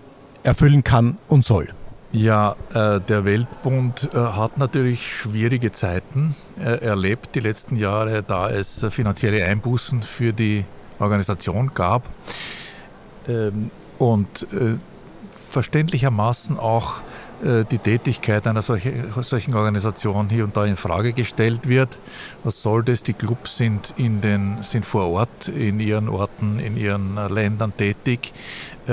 erfüllen 0.43 0.86
kann 0.86 1.17
und 1.27 1.43
soll? 1.43 1.73
Ja, 2.12 2.56
äh, 2.74 3.02
der 3.02 3.26
Weltbund 3.26 4.10
äh, 4.13 4.17
hat 4.17 4.58
natürlich 4.58 5.13
schwierige 5.13 5.72
Zeiten 5.72 6.36
äh, 6.58 6.84
erlebt 6.86 7.36
die 7.36 7.41
letzten 7.41 7.76
Jahre, 7.76 8.24
da 8.24 8.50
es 8.50 8.86
finanzielle 8.91 9.43
Einbußen 9.43 10.02
für 10.02 10.32
die 10.32 10.65
Organisation 11.00 11.74
gab. 11.74 12.04
Ähm, 13.28 13.72
und 13.98 14.48
verständlichermaßen 15.32 16.60
auch 16.60 17.02
die 17.41 17.78
Tätigkeit 17.78 18.47
einer 18.47 18.62
solchen 18.62 19.54
Organisation 19.54 20.30
hier 20.30 20.43
und 20.43 20.58
da 20.58 20.65
in 20.65 20.76
Frage 20.76 21.13
gestellt 21.13 21.67
wird. 21.67 22.00
Was 22.43 22.62
soll 22.62 22.84
das? 22.84 23.04
Die 23.04 23.13
Clubs 23.13 23.58
sind, 23.58 23.93
in 23.97 24.21
den, 24.21 24.58
sind 24.62 24.86
vor 24.86 25.10
Ort, 25.10 25.47
in 25.47 25.80
ihren 25.80 26.10
Orten, 26.10 26.60
in 26.60 26.78
ihren 26.78 27.15
Ländern 27.30 27.76
tätig. 27.78 28.34
Äh, 28.88 28.91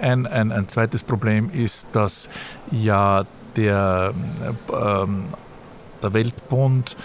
ein, 0.00 0.26
ein, 0.26 0.52
ein 0.52 0.68
zweites 0.68 1.02
Problem 1.02 1.50
ist, 1.50 1.88
dass 1.92 2.28
ja 2.70 3.24
der, 3.56 4.12
ähm, 4.72 5.24
der 6.02 6.12
Weltbund 6.12 6.96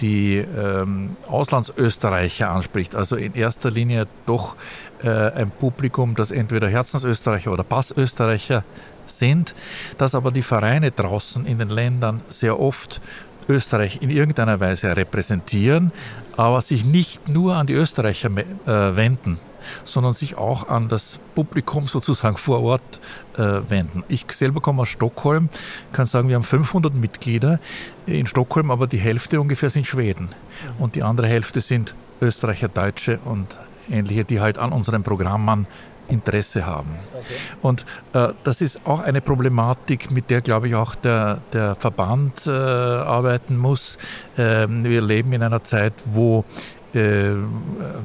die 0.00 0.36
ähm, 0.36 1.16
Auslandsösterreicher 1.28 2.50
anspricht, 2.50 2.94
also 2.94 3.16
in 3.16 3.34
erster 3.34 3.70
Linie 3.70 4.06
doch 4.26 4.56
äh, 5.02 5.08
ein 5.08 5.50
Publikum, 5.50 6.14
das 6.14 6.30
entweder 6.30 6.68
Herzensösterreicher 6.68 7.52
oder 7.52 7.64
Passösterreicher 7.64 8.64
sind, 9.06 9.54
dass 9.98 10.14
aber 10.14 10.30
die 10.30 10.42
Vereine 10.42 10.90
draußen 10.90 11.46
in 11.46 11.58
den 11.58 11.68
Ländern 11.68 12.22
sehr 12.28 12.58
oft 12.60 13.00
Österreich 13.48 14.00
in 14.00 14.10
irgendeiner 14.10 14.58
Weise 14.60 14.96
repräsentieren, 14.96 15.92
aber 16.36 16.62
sich 16.62 16.84
nicht 16.84 17.28
nur 17.28 17.56
an 17.56 17.66
die 17.66 17.74
Österreicher 17.74 18.30
äh, 18.30 18.96
wenden 18.96 19.38
sondern 19.84 20.14
sich 20.14 20.36
auch 20.36 20.68
an 20.68 20.88
das 20.88 21.18
Publikum 21.34 21.86
sozusagen 21.86 22.36
vor 22.36 22.62
Ort 22.62 23.00
äh, 23.36 23.60
wenden. 23.68 24.04
Ich 24.08 24.26
selber 24.32 24.60
komme 24.60 24.82
aus 24.82 24.88
Stockholm, 24.88 25.48
kann 25.92 26.06
sagen, 26.06 26.28
wir 26.28 26.36
haben 26.36 26.44
500 26.44 26.94
Mitglieder 26.94 27.60
in 28.06 28.26
Stockholm, 28.26 28.70
aber 28.70 28.86
die 28.86 28.98
Hälfte 28.98 29.40
ungefähr 29.40 29.70
sind 29.70 29.86
Schweden 29.86 30.28
und 30.78 30.96
die 30.96 31.02
andere 31.02 31.26
Hälfte 31.26 31.60
sind 31.60 31.94
Österreicher, 32.20 32.68
Deutsche 32.68 33.18
und 33.24 33.58
ähnliche, 33.90 34.24
die 34.24 34.40
halt 34.40 34.58
an 34.58 34.72
unseren 34.72 35.02
Programmen 35.02 35.66
Interesse 36.08 36.66
haben. 36.66 36.90
Okay. 37.12 37.34
Und 37.62 37.84
äh, 38.12 38.28
das 38.44 38.60
ist 38.60 38.86
auch 38.86 39.00
eine 39.00 39.20
Problematik, 39.20 40.10
mit 40.10 40.30
der, 40.30 40.40
glaube 40.40 40.68
ich, 40.68 40.74
auch 40.74 40.94
der, 40.94 41.40
der 41.52 41.74
Verband 41.74 42.46
äh, 42.46 42.50
arbeiten 42.50 43.56
muss. 43.56 43.98
Ähm, 44.36 44.84
wir 44.84 45.00
leben 45.00 45.32
in 45.32 45.42
einer 45.42 45.64
Zeit, 45.64 45.94
wo 46.04 46.44
äh, 46.94 47.34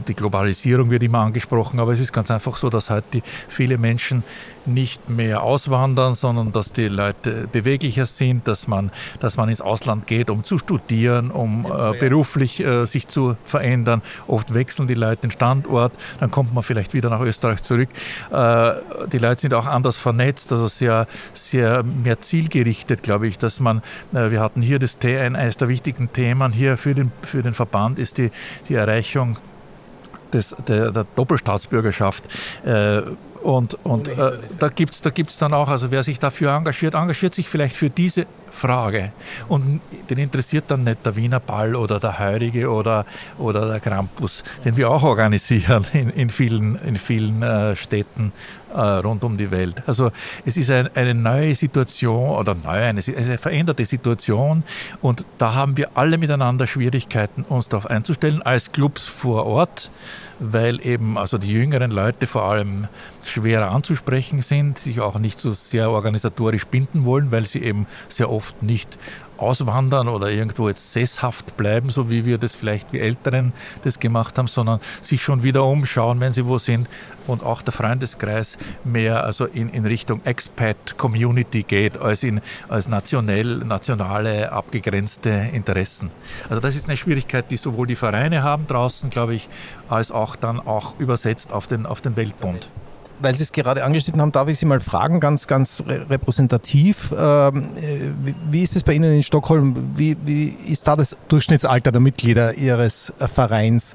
die 0.08 0.16
Globalisierung 0.16 0.90
wird 0.90 1.04
immer 1.04 1.20
angesprochen, 1.20 1.80
aber 1.80 1.94
es 1.94 2.00
ist 2.00 2.12
ganz 2.12 2.32
einfach 2.32 2.58
so, 2.58 2.70
dass 2.70 2.90
heute 2.90 3.22
viele 3.48 3.78
Menschen 3.78 4.24
nicht 4.70 5.10
mehr 5.10 5.44
auswandern, 5.44 6.16
sondern 6.16 6.52
dass 6.52 6.74
die 6.74 6.88
Leute 6.88 7.48
beweglicher 7.52 8.06
sind, 8.06 8.48
dass 8.48 8.68
man, 8.68 8.92
dass 9.20 9.38
man 9.38 9.50
ins 9.50 9.62
Ausland 9.62 10.08
geht, 10.08 10.30
um 10.30 10.44
zu 10.44 10.58
studieren, 10.58 11.32
um 11.32 11.66
äh, 11.66 11.98
beruflich 11.98 12.60
äh, 12.64 12.86
sich 12.86 13.08
zu 13.08 13.36
verändern. 13.44 14.02
Oft 14.28 14.54
wechseln 14.54 14.88
die 14.88 14.94
Leute 14.94 15.22
den 15.22 15.32
Standort, 15.32 15.94
dann 16.20 16.32
kommt 16.32 16.54
man 16.54 16.64
vielleicht 16.64 16.94
wieder 16.94 17.10
nach 17.10 17.22
Österreich 17.22 17.62
zurück. 17.64 17.90
Äh, 18.32 18.74
die 19.12 19.18
Leute 19.18 19.42
sind 19.42 19.54
auch 19.54 19.66
anders 19.66 19.98
vernetzt, 19.98 20.52
also 20.52 20.68
sehr, 20.68 21.08
sehr 21.34 21.84
mehr 21.84 22.22
zielgerichtet, 22.22 23.04
glaube 23.04 23.28
ich, 23.28 23.38
dass 23.38 23.60
man, 23.60 23.82
äh, 24.14 24.32
wir 24.32 24.42
hatten 24.42 24.62
hier 24.62 24.80
das, 24.80 24.98
eines 25.04 25.58
der 25.58 25.70
wichtigen 25.70 26.12
Themen 26.14 26.52
hier 26.52 26.78
für 26.78 26.94
den, 26.94 27.12
für 27.22 27.42
den 27.44 27.54
Verband 27.54 28.00
ist 28.00 28.18
die, 28.18 28.32
die 28.68 28.76
Erreichung 28.76 29.38
des, 30.34 30.56
der, 30.68 30.92
der 30.92 31.06
Doppelstaatsbürgerschaft. 31.16 32.24
Äh, 32.66 33.02
Und, 33.42 33.78
und 33.86 34.08
äh, 34.10 34.32
da 34.60 34.68
gibt 34.68 34.94
es 34.94 35.02
da 35.02 35.10
gibt's 35.12 35.38
dann 35.38 35.54
auch, 35.54 35.70
also 35.70 35.92
wer 35.92 36.04
sich 36.04 36.20
dafür 36.20 36.52
engagiert, 36.52 36.94
engagiert 36.94 37.34
sich 37.34 37.48
vielleicht 37.48 37.76
für 37.76 37.90
diese 37.90 38.26
Frage. 38.52 39.14
Und 39.48 39.80
den 40.10 40.18
interessiert 40.18 40.66
dann 40.68 40.84
nicht 40.84 41.06
der 41.06 41.16
Wiener 41.16 41.40
Ball 41.40 41.76
oder 41.76 42.00
der 42.00 42.20
Heurige 42.20 42.70
oder, 42.70 43.06
oder 43.38 43.68
der 43.68 43.80
Krampus, 43.80 44.44
den 44.66 44.76
wir 44.76 44.90
auch 44.90 45.04
organisieren 45.04 45.86
in, 45.94 46.10
in 46.10 46.30
vielen, 46.30 46.76
in 46.76 46.98
vielen 46.98 47.42
äh, 47.42 47.76
Städten 47.76 48.34
äh, 48.74 48.80
rund 48.80 49.24
um 49.24 49.38
die 49.38 49.52
Welt. 49.52 49.84
Also 49.86 50.12
es 50.46 50.58
ist 50.58 50.72
ein, 50.72 50.90
eine 50.96 51.14
neue 51.14 51.56
Situation 51.56 52.30
oder 52.30 52.56
neu, 52.56 52.70
eine, 52.70 53.02
eine 53.02 53.38
veränderte 53.38 53.86
Situation 53.86 54.64
und 55.02 55.26
da 55.38 55.54
haben 55.54 55.78
wir 55.78 55.92
alle 55.96 56.18
miteinander 56.18 56.68
Schwierigkeiten, 56.68 57.44
uns 57.44 57.70
darauf 57.70 57.88
einzustellen, 57.88 58.42
als 58.42 58.72
Clubs 58.72 59.06
vor 59.06 59.46
Ort 59.46 59.92
weil 60.40 60.86
eben 60.86 61.18
also 61.18 61.38
die 61.38 61.52
jüngeren 61.52 61.92
Leute 61.92 62.26
vor 62.26 62.44
allem 62.44 62.88
schwerer 63.26 63.72
anzusprechen 63.72 64.42
sind, 64.42 64.80
sich 64.80 65.02
auch 65.02 65.20
nicht 65.20 65.38
so 65.38 65.54
sehr 65.54 65.92
organisatorisch 65.92 66.66
binden 66.66 67.06
wollen, 67.06 67.32
weil 67.32 67.46
sie 67.46 67.62
eben 67.62 67.86
sehr 68.08 68.32
oft 68.32 68.64
nicht 68.64 68.98
auswandern 69.42 70.08
oder 70.08 70.30
irgendwo 70.30 70.68
jetzt 70.68 70.94
sesshaft 70.94 71.58
bleiben, 71.58 71.90
so 71.90 72.10
wie 72.10 72.26
wir 72.26 72.38
das 72.38 72.56
vielleicht 72.56 72.94
wie 72.94 73.00
Älteren 73.00 73.54
das 73.84 74.00
gemacht 74.00 74.38
haben, 74.38 74.48
sondern 74.48 74.80
sich 75.02 75.22
schon 75.22 75.44
wieder 75.44 75.64
umschauen, 75.64 76.20
wenn 76.20 76.32
sie 76.32 76.46
wo 76.46 76.58
sind 76.58 76.88
und 77.28 77.44
auch 77.44 77.62
der 77.62 77.74
Freundeskreis 77.74 78.58
mehr 78.84 79.24
also 79.24 79.46
in, 79.46 79.70
in 79.70 79.86
Richtung 79.86 80.22
Expat-Community 80.26 81.64
geht, 81.64 81.98
als 81.98 82.24
in 82.24 82.42
als 82.68 82.88
nationell, 82.88 83.58
nationale 83.58 84.52
abgegrenzte 84.52 85.50
Interessen. 85.54 86.12
Also 86.50 86.62
das 86.62 86.76
ist 86.76 86.88
eine 86.88 86.98
Schwierigkeit, 86.98 87.52
die 87.52 87.58
sowohl 87.58 87.88
die 87.88 87.96
Vereine 87.96 88.44
haben 88.44 88.68
draußen, 88.68 89.10
glaube 89.10 89.36
ich, 89.36 89.50
als 89.88 90.12
auch 90.12 90.36
dann 90.36 90.60
auch 90.60 91.00
übersetzt 91.00 91.54
auf 91.54 91.68
den, 91.68 91.86
auf 91.86 92.02
den 92.02 92.16
Weltbund 92.16 92.70
weil 93.20 93.36
Sie 93.36 93.44
es 93.44 93.52
gerade 93.52 93.84
angeschnitten 93.84 94.22
haben, 94.22 94.32
darf 94.32 94.48
ich 94.48 94.58
Sie 94.60 94.66
mal 94.66 94.80
fragen, 94.80 95.20
ganz, 95.20 95.48
ganz 95.48 95.84
repräsentativ. 95.88 97.14
Ähm, 97.18 97.70
wie, 98.22 98.36
wie, 98.50 98.64
ist 98.64 98.76
es 98.76 98.84
bei 98.84 98.94
Ihnen 98.94 99.14
in 99.14 99.24
Stockholm? 99.24 99.92
Wie, 99.96 100.18
wie, 100.26 100.48
ist 100.48 100.88
da 100.88 100.96
das 100.96 101.16
Durchschnittsalter 101.28 101.92
der 101.92 102.02
Mitglieder 102.02 102.56
Ihres 102.56 103.14
äh, 103.20 103.28
Vereins? 103.28 103.94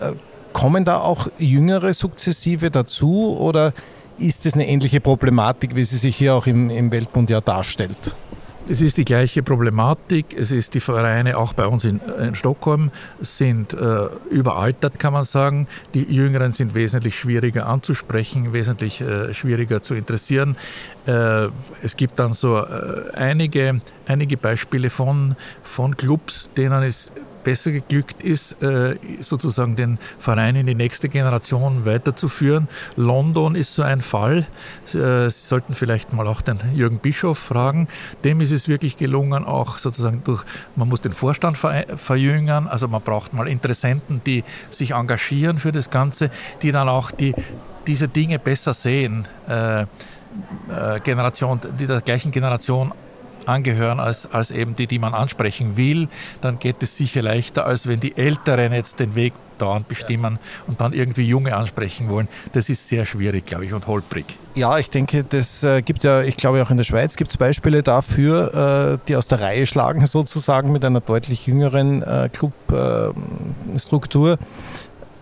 Äh, 0.00 0.12
kommen 0.52 0.84
da 0.84 1.00
auch 1.00 1.28
Jüngere 1.38 1.92
sukzessive 1.94 2.70
dazu 2.70 3.36
oder 3.38 3.72
ist 4.18 4.46
es 4.46 4.54
eine 4.54 4.66
ähnliche 4.66 5.00
Problematik, 5.00 5.76
wie 5.76 5.84
sie 5.84 5.98
sich 5.98 6.16
hier 6.16 6.34
auch 6.34 6.46
im, 6.46 6.70
im 6.70 6.90
Weltbund 6.90 7.30
ja 7.30 7.40
darstellt? 7.40 8.16
Es 8.70 8.82
ist 8.82 8.98
die 8.98 9.06
gleiche 9.06 9.42
Problematik. 9.42 10.36
Es 10.38 10.50
ist 10.50 10.74
die 10.74 10.80
Vereine, 10.80 11.38
auch 11.38 11.54
bei 11.54 11.66
uns 11.66 11.84
in, 11.84 12.00
in 12.20 12.34
Stockholm, 12.34 12.90
sind 13.18 13.72
äh, 13.72 14.08
überaltert, 14.30 14.98
kann 14.98 15.14
man 15.14 15.24
sagen. 15.24 15.66
Die 15.94 16.02
Jüngeren 16.02 16.52
sind 16.52 16.74
wesentlich 16.74 17.18
schwieriger 17.18 17.66
anzusprechen, 17.66 18.52
wesentlich 18.52 19.00
äh, 19.00 19.32
schwieriger 19.32 19.82
zu 19.82 19.94
interessieren. 19.94 20.54
Äh, 21.06 21.48
es 21.82 21.96
gibt 21.96 22.18
dann 22.18 22.34
so 22.34 22.58
äh, 22.58 23.10
einige, 23.14 23.80
einige 24.06 24.36
Beispiele 24.36 24.90
von, 24.90 25.34
von 25.62 25.96
Clubs, 25.96 26.50
denen 26.54 26.82
es 26.82 27.10
besser 27.48 27.72
geglückt 27.72 28.22
ist, 28.22 28.62
äh, 28.62 28.96
sozusagen 29.20 29.74
den 29.74 29.98
Verein 30.18 30.54
in 30.54 30.66
die 30.66 30.74
nächste 30.74 31.08
Generation 31.08 31.86
weiterzuführen. 31.86 32.68
London 32.94 33.54
ist 33.54 33.72
so 33.72 33.82
ein 33.82 34.02
Fall. 34.02 34.46
Äh, 34.92 35.30
Sie 35.30 35.30
sollten 35.30 35.74
vielleicht 35.74 36.12
mal 36.12 36.26
auch 36.26 36.42
den 36.42 36.58
Jürgen 36.74 36.98
Bischof 36.98 37.38
fragen. 37.38 37.88
Dem 38.22 38.42
ist 38.42 38.50
es 38.50 38.68
wirklich 38.68 38.98
gelungen, 38.98 39.46
auch 39.46 39.78
sozusagen 39.78 40.22
durch, 40.24 40.44
man 40.76 40.90
muss 40.90 41.00
den 41.00 41.12
Vorstand 41.12 41.56
verjüngern, 41.56 42.66
also 42.66 42.86
man 42.86 43.00
braucht 43.00 43.32
mal 43.32 43.48
Interessenten, 43.48 44.20
die 44.26 44.44
sich 44.68 44.90
engagieren 44.90 45.56
für 45.56 45.72
das 45.72 45.88
Ganze, 45.88 46.28
die 46.60 46.70
dann 46.70 46.90
auch 46.90 47.10
die, 47.10 47.34
diese 47.86 48.08
Dinge 48.08 48.38
besser 48.38 48.74
sehen. 48.74 49.26
Äh, 49.48 49.86
Generation, 51.02 51.60
die 51.80 51.86
der 51.86 52.02
gleichen 52.02 52.30
Generation 52.30 52.92
angehören 53.48 54.00
als, 54.00 54.32
als 54.32 54.50
eben 54.50 54.76
die, 54.76 54.86
die 54.86 54.98
man 54.98 55.14
ansprechen 55.14 55.76
will, 55.76 56.08
dann 56.40 56.58
geht 56.58 56.82
es 56.82 56.96
sicher 56.96 57.22
leichter, 57.22 57.66
als 57.66 57.86
wenn 57.86 58.00
die 58.00 58.16
Älteren 58.16 58.72
jetzt 58.72 59.00
den 59.00 59.14
Weg 59.14 59.34
dauernd 59.58 59.88
bestimmen 59.88 60.38
und 60.66 60.80
dann 60.80 60.92
irgendwie 60.92 61.24
Junge 61.24 61.56
ansprechen 61.56 62.08
wollen. 62.08 62.28
Das 62.52 62.68
ist 62.68 62.88
sehr 62.88 63.06
schwierig, 63.06 63.46
glaube 63.46 63.66
ich, 63.66 63.72
und 63.72 63.86
holprig. 63.86 64.26
Ja, 64.54 64.76
ich 64.78 64.90
denke, 64.90 65.24
das 65.24 65.64
äh, 65.64 65.82
gibt 65.82 66.04
ja, 66.04 66.22
ich 66.22 66.36
glaube 66.36 66.62
auch 66.62 66.70
in 66.70 66.76
der 66.76 66.84
Schweiz 66.84 67.16
gibt 67.16 67.30
es 67.30 67.36
Beispiele 67.36 67.82
dafür, 67.82 68.94
äh, 68.94 68.98
die 69.08 69.16
aus 69.16 69.26
der 69.26 69.40
Reihe 69.40 69.66
schlagen 69.66 70.06
sozusagen 70.06 70.70
mit 70.72 70.84
einer 70.84 71.00
deutlich 71.00 71.46
jüngeren 71.46 72.02
äh, 72.02 72.28
Clubstruktur 72.32 74.38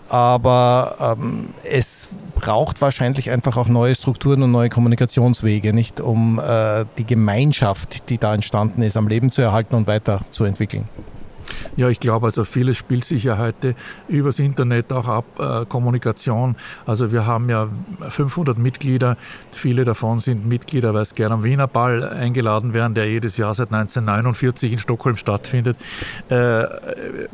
aber 0.08 1.16
ähm, 1.18 1.48
es 1.64 2.16
braucht 2.34 2.80
wahrscheinlich 2.80 3.30
einfach 3.30 3.56
auch 3.56 3.68
neue 3.68 3.94
Strukturen 3.94 4.42
und 4.42 4.50
neue 4.50 4.68
Kommunikationswege, 4.68 5.72
nicht 5.72 6.00
um 6.00 6.38
äh, 6.38 6.84
die 6.98 7.06
Gemeinschaft, 7.06 8.08
die 8.10 8.18
da 8.18 8.34
entstanden 8.34 8.82
ist, 8.82 8.96
am 8.96 9.08
Leben 9.08 9.30
zu 9.30 9.42
erhalten 9.42 9.74
und 9.74 9.86
weiterzuentwickeln. 9.86 10.88
Ja, 11.76 11.88
ich 11.88 12.00
glaube, 12.00 12.26
also 12.26 12.44
vieles 12.44 12.76
spielt 12.76 13.04
sich 13.04 13.24
ja 13.24 13.38
heute 13.38 13.74
übers 14.08 14.38
Internet 14.38 14.92
auch 14.92 15.08
ab, 15.08 15.24
äh, 15.38 15.66
Kommunikation. 15.66 16.56
Also 16.86 17.12
wir 17.12 17.26
haben 17.26 17.48
ja 17.50 17.68
500 18.08 18.58
Mitglieder, 18.58 19.16
viele 19.52 19.84
davon 19.84 20.20
sind 20.20 20.46
Mitglieder, 20.46 20.94
weil 20.94 21.02
es 21.02 21.14
gerne 21.14 21.34
am 21.34 21.44
Wiener 21.44 21.66
Ball 21.66 22.02
eingeladen 22.08 22.72
werden, 22.72 22.94
der 22.94 23.08
jedes 23.10 23.36
Jahr 23.36 23.54
seit 23.54 23.72
1949 23.72 24.72
in 24.72 24.78
Stockholm 24.78 25.16
stattfindet. 25.16 25.76
Äh, 26.30 26.62
äh, 26.62 27.28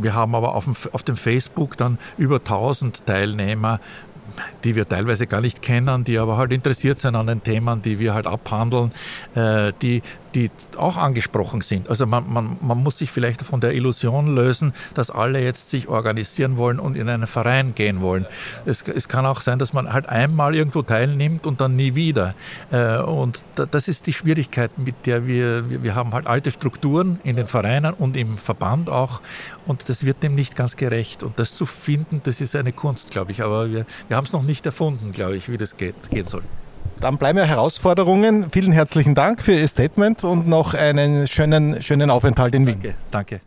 wir 0.00 0.14
haben 0.14 0.34
aber 0.34 0.54
auf 0.54 0.64
dem, 0.64 0.74
auf 0.92 1.02
dem 1.02 1.16
Facebook 1.16 1.76
dann 1.76 1.98
über 2.16 2.36
1000 2.36 3.06
Teilnehmer 3.06 3.80
die 4.64 4.76
wir 4.76 4.88
teilweise 4.88 5.26
gar 5.26 5.40
nicht 5.40 5.62
kennen, 5.62 6.04
die 6.04 6.18
aber 6.18 6.36
halt 6.36 6.52
interessiert 6.52 6.98
sind 6.98 7.16
an 7.16 7.26
den 7.26 7.42
Themen, 7.42 7.82
die 7.82 7.98
wir 7.98 8.14
halt 8.14 8.26
abhandeln, 8.26 8.92
äh, 9.34 9.72
die, 9.82 10.02
die 10.34 10.50
auch 10.76 10.96
angesprochen 10.96 11.60
sind. 11.60 11.88
Also 11.88 12.06
man, 12.06 12.30
man, 12.32 12.56
man 12.60 12.78
muss 12.78 12.98
sich 12.98 13.10
vielleicht 13.10 13.42
von 13.42 13.60
der 13.60 13.74
Illusion 13.74 14.34
lösen, 14.34 14.72
dass 14.94 15.10
alle 15.10 15.42
jetzt 15.42 15.70
sich 15.70 15.88
organisieren 15.88 16.56
wollen 16.56 16.78
und 16.78 16.96
in 16.96 17.08
einen 17.08 17.26
Verein 17.26 17.74
gehen 17.74 18.00
wollen. 18.00 18.26
Es, 18.64 18.82
es 18.82 19.08
kann 19.08 19.26
auch 19.26 19.40
sein, 19.40 19.58
dass 19.58 19.72
man 19.72 19.92
halt 19.92 20.08
einmal 20.08 20.54
irgendwo 20.54 20.82
teilnimmt 20.82 21.46
und 21.46 21.60
dann 21.60 21.76
nie 21.76 21.94
wieder. 21.94 22.34
Äh, 22.70 22.98
und 22.98 23.44
das 23.70 23.88
ist 23.88 24.06
die 24.06 24.12
Schwierigkeit, 24.12 24.78
mit 24.78 25.06
der 25.06 25.26
wir, 25.26 25.82
wir 25.82 25.94
haben 25.94 26.12
halt 26.12 26.26
alte 26.26 26.50
Strukturen 26.50 27.20
in 27.24 27.36
den 27.36 27.46
Vereinen 27.46 27.94
und 27.94 28.16
im 28.16 28.36
Verband 28.36 28.88
auch 28.88 29.20
und 29.66 29.88
das 29.88 30.04
wird 30.04 30.22
dem 30.22 30.34
nicht 30.34 30.56
ganz 30.56 30.76
gerecht. 30.76 31.22
Und 31.22 31.38
das 31.38 31.54
zu 31.54 31.66
finden, 31.66 32.20
das 32.24 32.40
ist 32.40 32.56
eine 32.56 32.72
Kunst, 32.72 33.10
glaube 33.10 33.32
ich. 33.32 33.42
Aber 33.42 33.70
wir, 33.70 33.86
wir 34.08 34.16
haben 34.16 34.24
es 34.26 34.32
noch 34.32 34.42
nicht 34.42 34.66
erfunden, 34.66 35.12
glaube 35.12 35.36
ich, 35.36 35.48
wie 35.48 35.58
das 35.58 35.76
geht, 35.76 36.10
gehen 36.10 36.26
soll. 36.26 36.42
Dann 37.02 37.18
bleiben 37.18 37.36
wir 37.36 37.46
Herausforderungen. 37.46 38.46
Vielen 38.52 38.70
herzlichen 38.70 39.16
Dank 39.16 39.42
für 39.42 39.50
Ihr 39.50 39.66
Statement 39.66 40.22
und 40.22 40.46
noch 40.46 40.72
einen 40.72 41.26
schönen, 41.26 41.82
schönen 41.82 42.10
Aufenthalt 42.10 42.54
in 42.54 42.64
Wien. 42.64 42.74
Danke. 42.80 42.94
danke. 43.10 43.40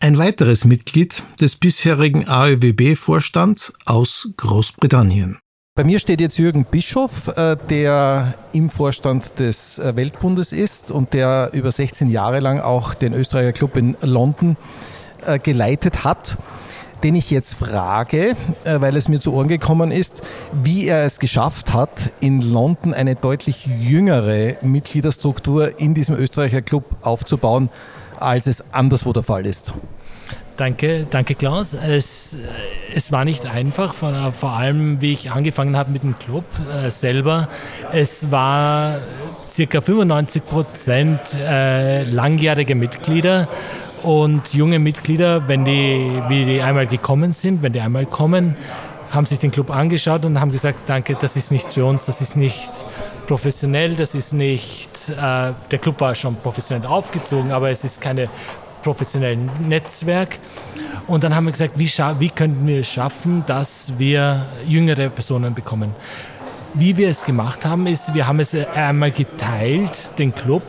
Ein 0.00 0.18
weiteres 0.18 0.64
Mitglied 0.64 1.22
des 1.40 1.54
bisherigen 1.54 2.26
AÖWB-Vorstands 2.26 3.72
aus 3.86 4.30
Großbritannien. 4.36 5.38
Bei 5.76 5.84
mir 5.84 6.00
steht 6.00 6.20
jetzt 6.20 6.38
Jürgen 6.38 6.64
Bischof, 6.64 7.28
äh, 7.36 7.56
der 7.68 8.34
im 8.52 8.68
Vorstand 8.68 9.38
des 9.38 9.78
äh, 9.78 9.94
Weltbundes 9.94 10.52
ist 10.52 10.90
und 10.90 11.14
der 11.14 11.50
über 11.52 11.70
16 11.70 12.10
Jahre 12.10 12.40
lang 12.40 12.58
auch 12.58 12.94
den 12.94 13.12
Österreicher 13.12 13.52
Club 13.52 13.76
in 13.76 13.96
London 14.00 14.56
äh, 15.24 15.38
geleitet 15.38 16.02
hat, 16.02 16.36
den 17.02 17.14
ich 17.14 17.30
jetzt 17.30 17.54
frage, 17.54 18.36
äh, 18.64 18.80
weil 18.80 18.96
es 18.96 19.08
mir 19.08 19.20
zu 19.20 19.32
Ohren 19.32 19.48
gekommen 19.48 19.90
ist, 19.90 20.22
wie 20.52 20.86
er 20.86 21.04
es 21.04 21.18
geschafft 21.18 21.72
hat, 21.72 22.12
in 22.20 22.40
London 22.40 22.94
eine 22.94 23.14
deutlich 23.14 23.66
jüngere 23.66 24.56
Mitgliederstruktur 24.62 25.78
in 25.78 25.94
diesem 25.94 26.16
Österreicher 26.16 26.62
Club 26.62 26.84
aufzubauen, 27.02 27.70
als 28.18 28.46
es 28.46 28.72
anderswo 28.72 29.12
der 29.12 29.22
Fall 29.22 29.46
ist. 29.46 29.72
Danke, 30.60 31.06
danke 31.08 31.34
Klaus. 31.34 31.72
Es, 31.72 32.36
es 32.94 33.12
war 33.12 33.24
nicht 33.24 33.46
einfach, 33.46 33.94
vor, 33.94 34.34
vor 34.34 34.50
allem 34.50 35.00
wie 35.00 35.14
ich 35.14 35.30
angefangen 35.30 35.74
habe 35.74 35.90
mit 35.90 36.02
dem 36.02 36.18
Club 36.18 36.44
äh, 36.70 36.90
selber. 36.90 37.48
Es 37.94 38.30
war 38.30 38.98
circa 39.48 39.80
95 39.80 40.44
Prozent 40.44 41.20
äh, 41.34 42.04
langjährige 42.04 42.74
Mitglieder 42.74 43.48
und 44.02 44.54
junge 44.54 44.78
Mitglieder, 44.78 45.48
wenn 45.48 45.64
die, 45.64 46.10
wie 46.28 46.44
die 46.44 46.62
einmal 46.62 46.86
gekommen 46.86 47.32
sind, 47.32 47.62
wenn 47.62 47.72
die 47.72 47.80
einmal 47.80 48.06
kommen, 48.06 48.56
haben 49.10 49.26
sich 49.26 49.38
den 49.38 49.50
Club 49.50 49.70
angeschaut 49.70 50.24
und 50.24 50.40
haben 50.40 50.52
gesagt, 50.52 50.88
danke, 50.88 51.16
das 51.20 51.36
ist 51.36 51.50
nicht 51.50 51.72
für 51.72 51.84
uns, 51.84 52.06
das 52.06 52.20
ist 52.20 52.36
nicht 52.36 52.68
professionell, 53.26 53.94
das 53.94 54.14
ist 54.14 54.32
nicht, 54.32 54.90
äh, 55.10 55.52
der 55.70 55.78
Club 55.80 56.00
war 56.00 56.14
schon 56.14 56.36
professionell 56.36 56.86
aufgezogen, 56.86 57.52
aber 57.52 57.70
es 57.70 57.84
ist 57.84 58.00
keine 58.00 58.28
professionellen 58.82 59.50
Netzwerk. 59.68 60.38
Und 61.06 61.24
dann 61.24 61.34
haben 61.34 61.44
wir 61.44 61.52
gesagt, 61.52 61.78
wie, 61.78 61.90
wie 62.18 62.30
könnten 62.30 62.66
wir 62.66 62.80
es 62.80 62.88
schaffen, 62.88 63.44
dass 63.46 63.92
wir 63.98 64.46
jüngere 64.66 65.10
Personen 65.10 65.54
bekommen. 65.54 65.94
Wie 66.74 66.96
wir 66.96 67.08
es 67.08 67.24
gemacht 67.24 67.64
haben, 67.64 67.86
ist, 67.88 68.14
wir 68.14 68.28
haben 68.28 68.38
es 68.38 68.54
einmal 68.54 69.10
geteilt, 69.10 70.12
den 70.18 70.34
Club 70.34 70.62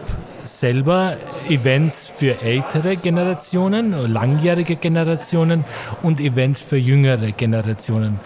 selber 0.44 1.18
Events 1.50 2.12
für 2.16 2.42
ältere 2.42 2.96
Generationen, 2.96 3.92
langjährige 4.12 4.76
Generationen 4.76 5.66
und 6.02 6.20
Events 6.20 6.62
für 6.62 6.78
jüngere 6.78 7.32
Generationen. 7.32 8.20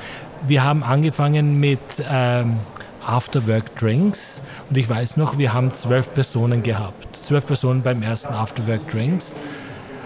wir 0.48 0.64
haben 0.64 0.84
angefangen 0.84 1.60
mit 1.60 1.80
ähm, 2.10 2.60
Afterwork 3.06 3.76
Drinks 3.76 4.42
und 4.70 4.78
ich 4.78 4.90
weiß 4.90 5.18
noch, 5.18 5.38
wir 5.38 5.54
haben 5.54 5.74
zwölf 5.74 6.14
Personen 6.14 6.64
gehabt. 6.64 7.16
Zwölf 7.16 7.46
Personen 7.46 7.82
beim 7.82 8.02
ersten 8.02 8.34
Afterwork 8.34 8.90
Drinks. 8.92 9.36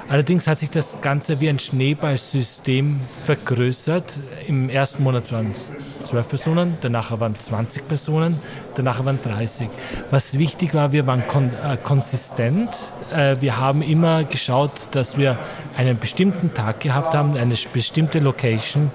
Allerdings 0.10 0.48
hat 0.48 0.58
sich 0.58 0.72
das 0.72 1.02
Ganze 1.02 1.40
wie 1.40 1.50
ein 1.50 1.60
Schneeballsystem 1.60 3.00
vergrößert. 3.26 4.18
Im 4.48 4.68
ersten 4.68 5.04
Monat 5.04 5.32
waren 5.32 5.52
es 5.52 5.70
12 6.10 6.30
Personen, 6.30 6.78
danach 6.82 7.20
waren 7.20 7.36
20 7.36 7.88
Personen, 7.88 8.40
danach 8.74 9.06
waren 9.06 9.20
30. 9.22 9.70
Was 10.10 10.40
wichtig 10.40 10.74
war, 10.74 10.92
wir 10.92 11.06
waren 11.06 11.28
kon 11.28 11.52
äh, 11.64 11.78
konsistent. 11.78 12.70
Äh, 13.14 13.36
wir 13.40 13.60
haben 13.60 13.84
immer 13.84 14.24
geschaut, 14.24 14.72
dass 14.94 15.16
wir 15.16 15.38
einen 15.78 16.00
bestimmten 16.00 16.56
Tag 16.56 16.80
gehabt 16.80 17.14
haben, 17.14 17.38
eine 17.38 17.54
bestimmte 17.72 18.18
Location. 18.18 18.90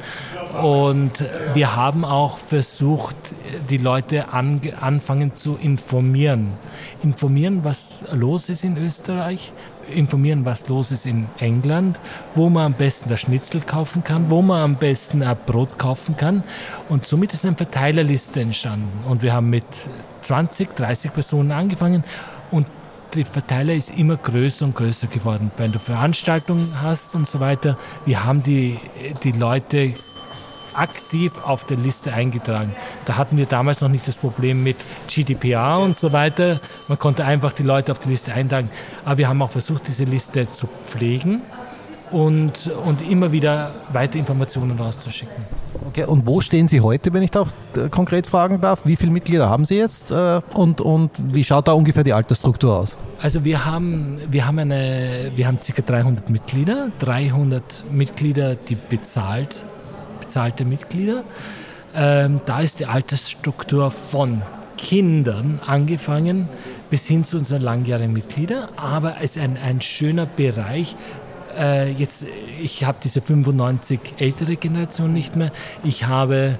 Und 0.61 1.13
wir 1.55 1.75
haben 1.75 2.05
auch 2.05 2.39
versucht, 2.39 3.17
die 3.71 3.79
Leute 3.79 4.33
an, 4.33 4.61
anfangen 4.81 5.35
zu 5.35 5.59
informieren. 5.61 6.53
Informieren, 7.03 7.65
was 7.65 8.05
los 8.13 8.49
ist 8.49 8.65
in 8.65 8.77
Österreich, 8.77 9.53
informieren, 9.93 10.45
was 10.45 10.69
los 10.69 10.93
ist 10.93 11.07
in 11.07 11.27
England, 11.39 11.99
wo 12.35 12.49
man 12.51 12.67
am 12.67 12.73
besten 12.75 13.09
das 13.09 13.21
Schnitzel 13.21 13.61
kaufen 13.61 14.05
kann, 14.05 14.31
wo 14.31 14.43
man 14.43 14.63
am 14.63 14.77
besten 14.77 15.23
ein 15.23 15.37
Brot 15.47 15.79
kaufen 15.79 16.17
kann. 16.17 16.43
Und 16.89 17.05
somit 17.05 17.33
ist 17.33 17.45
eine 17.45 17.57
Verteilerliste 17.57 18.41
entstanden. 18.41 19.05
Und 19.09 19.23
wir 19.23 19.33
haben 19.33 19.51
mit 19.51 19.65
20, 20.23 20.75
30 20.75 21.13
Personen 21.13 21.53
angefangen 21.53 22.05
und 22.51 22.69
der 23.15 23.27
Verteiler 23.27 23.75
ist 23.75 23.97
immer 23.97 24.17
größer 24.17 24.65
und 24.65 24.75
größer 24.75 25.07
geworden. 25.07 25.51
Wenn 25.57 25.73
du 25.73 25.79
Veranstaltungen 25.79 26.83
hast 26.83 27.15
und 27.15 27.29
so 27.29 27.41
weiter, 27.41 27.79
wir 28.07 28.25
haben 28.25 28.43
die, 28.43 28.79
die 29.23 29.33
Leute 29.33 29.95
aktiv 30.75 31.33
auf 31.45 31.65
der 31.65 31.77
Liste 31.77 32.13
eingetragen. 32.13 32.75
Da 33.05 33.17
hatten 33.17 33.37
wir 33.37 33.47
damals 33.47 33.81
noch 33.81 33.89
nicht 33.89 34.07
das 34.07 34.19
Problem 34.19 34.63
mit 34.63 34.77
GDPR 35.09 35.79
und 35.79 35.97
so 35.97 36.13
weiter. 36.13 36.61
Man 36.89 36.99
konnte 36.99 37.25
einfach 37.25 37.53
die 37.53 37.63
Leute 37.63 37.93
auf 37.93 37.99
die 37.99 38.11
Liste 38.11 38.33
eintragen. 38.33 38.71
Aber 39.05 39.19
wir 39.19 39.29
haben 39.29 39.41
auch 39.43 39.51
versucht, 39.51 39.89
diese 39.89 40.05
Liste 40.05 40.51
zu 40.51 40.69
pflegen 40.87 41.43
und, 42.11 42.71
und 42.85 43.09
immer 43.11 43.33
wieder 43.33 43.73
weitere 43.93 44.21
Informationen 44.21 44.79
rauszuschicken. 44.79 45.35
Okay, 45.89 46.05
und 46.05 46.27
wo 46.27 46.41
stehen 46.41 46.69
Sie 46.69 46.81
heute, 46.81 47.13
wenn 47.13 47.23
ich 47.23 47.31
da 47.31 47.41
auch 47.41 47.49
äh, 47.77 47.89
konkret 47.89 48.27
fragen 48.27 48.61
darf? 48.61 48.87
Wie 48.87 48.97
viele 48.97 49.11
Mitglieder 49.11 49.49
haben 49.51 49.65
Sie 49.65 49.77
jetzt 49.77 50.11
äh, 50.11 50.41
und, 50.55 50.81
und 50.81 51.11
wie 51.19 51.45
schaut 51.45 51.69
da 51.69 51.73
ungefähr 51.73 52.05
die 52.05 52.13
Altersstruktur 52.13 52.77
aus? 52.79 52.97
Also 53.21 53.45
wir 53.45 53.65
haben, 53.65 54.19
wir 54.31 54.47
haben, 54.47 54.59
eine, 54.59 55.33
wir 55.35 55.47
haben 55.47 55.59
ca. 55.59 55.83
300 55.83 56.31
Mitglieder, 56.31 56.91
300 57.01 57.85
Mitglieder, 57.91 58.55
die 58.55 58.77
bezahlt 58.77 59.65
bezahlte 60.35 60.65
Mitglieder. 60.65 61.23
Ähm, 61.95 62.41
da 62.45 62.59
ist 62.59 62.81
die 62.81 62.87
Altersstruktur 62.87 63.93
von 63.93 64.43
Kindern 64.77 65.61
angefangen 65.65 66.49
bis 66.91 67.07
hin 67.07 67.23
zu 67.23 67.39
unseren 67.39 67.63
langjährigen 67.63 68.13
Mitgliedern, 68.13 68.69
aber 68.77 69.19
es 69.19 69.37
ist 69.37 69.43
ein, 69.43 69.57
ein 69.57 69.81
schöner 69.81 70.27
Bereich. 70.27 70.97
Äh, 71.57 71.93
jetzt, 71.93 72.27
ich 72.61 72.85
habe 72.85 72.99
diese 73.05 73.23
95 73.23 74.01
ältere 74.19 74.57
Generation 74.57 75.13
nicht 75.13 75.37
mehr. 75.37 75.53
Ich 75.85 76.07
habe 76.07 76.59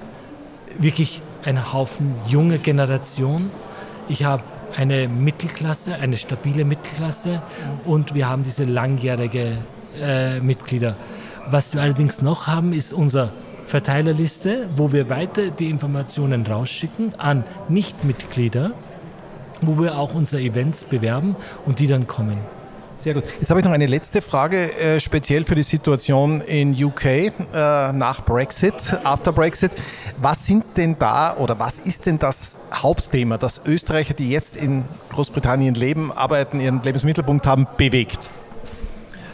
wirklich 0.79 1.21
einen 1.43 1.73
Haufen 1.73 2.15
junge 2.29 2.59
Generation. 2.59 3.51
Ich 4.07 4.23
habe 4.23 4.43
eine 4.77 5.09
Mittelklasse, 5.09 5.95
eine 5.95 6.15
stabile 6.15 6.63
Mittelklasse 6.63 7.41
und 7.83 8.13
wir 8.13 8.29
haben 8.29 8.43
diese 8.43 8.63
langjährige 8.63 9.57
äh, 10.01 10.39
Mitglieder. 10.39 10.95
Was 11.47 11.73
wir 11.73 11.81
allerdings 11.81 12.21
noch 12.21 12.47
haben, 12.47 12.71
ist 12.71 12.93
unser 12.93 13.31
Verteilerliste, 13.65 14.69
wo 14.75 14.91
wir 14.91 15.09
weiter 15.09 15.49
die 15.49 15.69
Informationen 15.69 16.45
rausschicken 16.45 17.15
an 17.17 17.43
Nichtmitglieder, 17.67 18.71
wo 19.61 19.81
wir 19.81 19.97
auch 19.97 20.13
unsere 20.13 20.41
Events 20.41 20.83
bewerben 20.83 21.35
und 21.65 21.79
die 21.79 21.87
dann 21.87 22.07
kommen. 22.07 22.37
Sehr 22.97 23.13
gut. 23.13 23.23
Jetzt 23.39 23.49
habe 23.49 23.59
ich 23.59 23.65
noch 23.65 23.73
eine 23.73 23.87
letzte 23.87 24.21
Frage, 24.21 24.71
äh, 24.79 24.99
speziell 24.99 25.43
für 25.43 25.55
die 25.55 25.63
Situation 25.63 26.41
in 26.41 26.71
UK 26.81 27.05
äh, 27.05 27.31
nach 27.91 28.23
Brexit, 28.23 28.73
after 29.03 29.33
Brexit. 29.33 29.71
Was 30.17 30.45
sind 30.45 30.63
denn 30.77 30.97
da 30.97 31.35
oder 31.35 31.59
was 31.59 31.77
ist 31.79 32.05
denn 32.05 32.19
das 32.19 32.57
Hauptthema, 32.73 33.37
das 33.37 33.61
Österreicher, 33.65 34.13
die 34.13 34.29
jetzt 34.29 34.55
in 34.55 34.85
Großbritannien 35.09 35.75
leben, 35.75 36.11
arbeiten, 36.13 36.61
ihren 36.61 36.81
Lebensmittelpunkt 36.83 37.45
haben, 37.45 37.67
bewegt? 37.77 38.29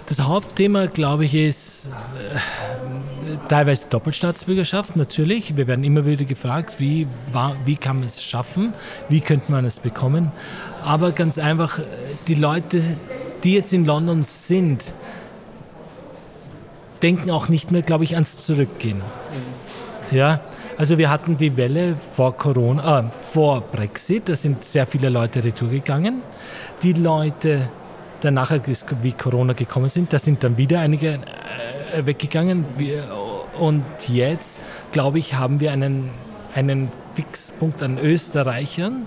Das 0.08 0.22
Hauptthema, 0.22 0.88
glaube 0.88 1.26
ich, 1.26 1.36
ist 1.36 1.88
äh, 1.88 3.11
teilweise 3.48 3.88
Doppelstaatsbürgerschaft, 3.90 4.96
natürlich. 4.96 5.56
Wir 5.58 5.68
werden 5.68 5.84
immer 5.84 6.06
wieder 6.06 6.26
gefragt, 6.26 6.80
wie, 6.80 7.08
wie 7.66 7.76
kann 7.76 7.98
man 7.98 8.06
es 8.06 8.24
schaffen, 8.24 8.74
wie 9.10 9.22
könnte 9.22 9.52
man 9.52 9.66
es 9.66 9.80
bekommen. 9.80 10.32
Aber 10.84 11.12
ganz 11.12 11.38
einfach, 11.38 11.80
die 12.28 12.36
Leute, 12.36 12.82
die 13.44 13.54
jetzt 13.54 13.74
in 13.74 13.86
London 13.86 14.24
sind, 14.24 14.94
denken 17.02 17.32
auch 17.32 17.50
nicht 17.50 17.72
mehr, 17.72 17.82
glaube 17.82 18.04
ich, 18.04 18.14
ans 18.14 18.46
Zurückgehen. 18.46 19.02
Ja, 20.12 20.42
also 20.78 20.98
wir 20.98 21.10
hatten 21.10 21.38
die 21.38 21.58
Welle 21.58 21.96
vor 21.96 22.36
Corona, 22.36 23.00
äh, 23.00 23.04
vor 23.22 23.62
Brexit, 23.62 24.30
da 24.30 24.36
sind 24.36 24.64
sehr 24.64 24.88
viele 24.88 25.10
Leute 25.10 25.44
retour 25.44 25.70
gegangen. 25.70 26.22
Die 26.82 26.94
Leute, 26.94 27.70
danach, 28.22 28.52
wie 29.02 29.12
Corona 29.12 29.54
gekommen 29.54 29.90
sind, 29.90 30.12
da 30.12 30.20
sind 30.20 30.44
dann 30.44 30.58
wieder 30.58 30.80
einige 30.80 31.20
äh, 31.94 32.06
weggegangen. 32.06 32.66
Und 33.58 33.84
jetzt, 34.08 34.60
glaube 34.92 35.20
ich, 35.20 35.36
haben 35.36 35.60
wir 35.60 35.72
einen, 35.72 36.10
einen 36.56 36.90
Fixpunkt 37.14 37.84
an 37.84 37.98
Österreichern, 37.98 39.04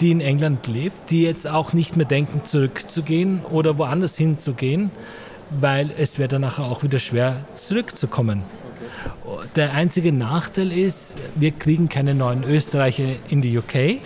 die 0.00 0.10
in 0.10 0.20
England 0.20 0.66
lebt, 0.68 1.10
die 1.10 1.22
jetzt 1.22 1.48
auch 1.48 1.72
nicht 1.72 1.96
mehr 1.96 2.06
denken, 2.06 2.44
zurückzugehen 2.44 3.44
oder 3.44 3.78
woanders 3.78 4.16
hinzugehen, 4.16 4.90
weil 5.50 5.90
es 5.96 6.18
wäre 6.18 6.28
dann 6.28 6.42
nachher 6.42 6.64
auch 6.64 6.82
wieder 6.82 6.98
schwer, 6.98 7.36
zurückzukommen. 7.52 8.42
Der 9.56 9.74
einzige 9.74 10.12
Nachteil 10.12 10.72
ist, 10.72 11.18
wir 11.34 11.50
kriegen 11.50 11.88
keine 11.88 12.14
neuen 12.14 12.44
Österreicher 12.44 13.04
in 13.28 13.42
die 13.42 13.58
UK, 13.58 14.00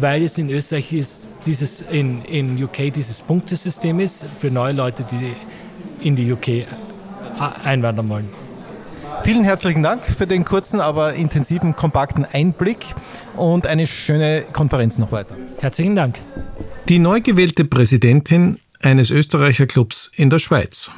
weil 0.00 0.22
es 0.24 0.36
in 0.38 0.50
Österreich 0.50 0.92
ist, 0.92 1.28
dieses, 1.46 1.80
in, 1.80 2.24
in 2.24 2.62
UK 2.62 2.92
dieses 2.94 3.22
Punktesystem 3.22 4.00
ist 4.00 4.24
für 4.38 4.50
neue 4.50 4.72
Leute, 4.72 5.04
die 5.10 6.06
in 6.06 6.16
die 6.16 6.30
UK 6.30 6.66
einwandern 7.64 8.08
wollen. 8.08 8.47
Vielen 9.24 9.44
herzlichen 9.44 9.82
Dank 9.82 10.02
für 10.04 10.26
den 10.26 10.44
kurzen, 10.44 10.80
aber 10.80 11.14
intensiven, 11.14 11.76
kompakten 11.76 12.24
Einblick 12.24 12.78
und 13.36 13.66
eine 13.66 13.86
schöne 13.86 14.42
Konferenz 14.52 14.98
noch 14.98 15.12
weiter. 15.12 15.36
Herzlichen 15.58 15.96
Dank. 15.96 16.20
Die 16.88 16.98
neu 16.98 17.20
gewählte 17.20 17.64
Präsidentin 17.64 18.58
eines 18.82 19.10
Österreicherclubs 19.10 20.10
in 20.14 20.30
der 20.30 20.38
Schweiz. 20.38 20.90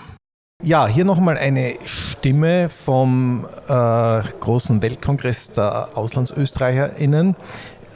Ja, 0.62 0.86
hier 0.86 1.06
nochmal 1.06 1.38
eine 1.38 1.74
Stimme 1.86 2.68
vom 2.68 3.46
äh, 3.66 4.22
großen 4.40 4.82
Weltkongress 4.82 5.52
der 5.52 5.96
AuslandsösterreicherInnen. 5.96 7.34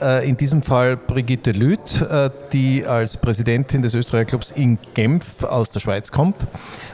Äh, 0.01 0.29
in 0.29 0.37
diesem 0.37 0.63
Fall 0.63 0.97
Brigitte 0.97 1.53
Lüth, 1.53 2.03
äh, 2.03 2.31
die 2.53 2.85
als 2.85 3.17
Präsidentin 3.17 3.83
des 3.83 3.95
Österreicherclubs 3.95 4.51
in 4.51 4.79
Genf 4.95 5.45
aus 5.45 5.71
der 5.71 5.81
Schweiz 5.81 6.11
kommt 6.11 6.47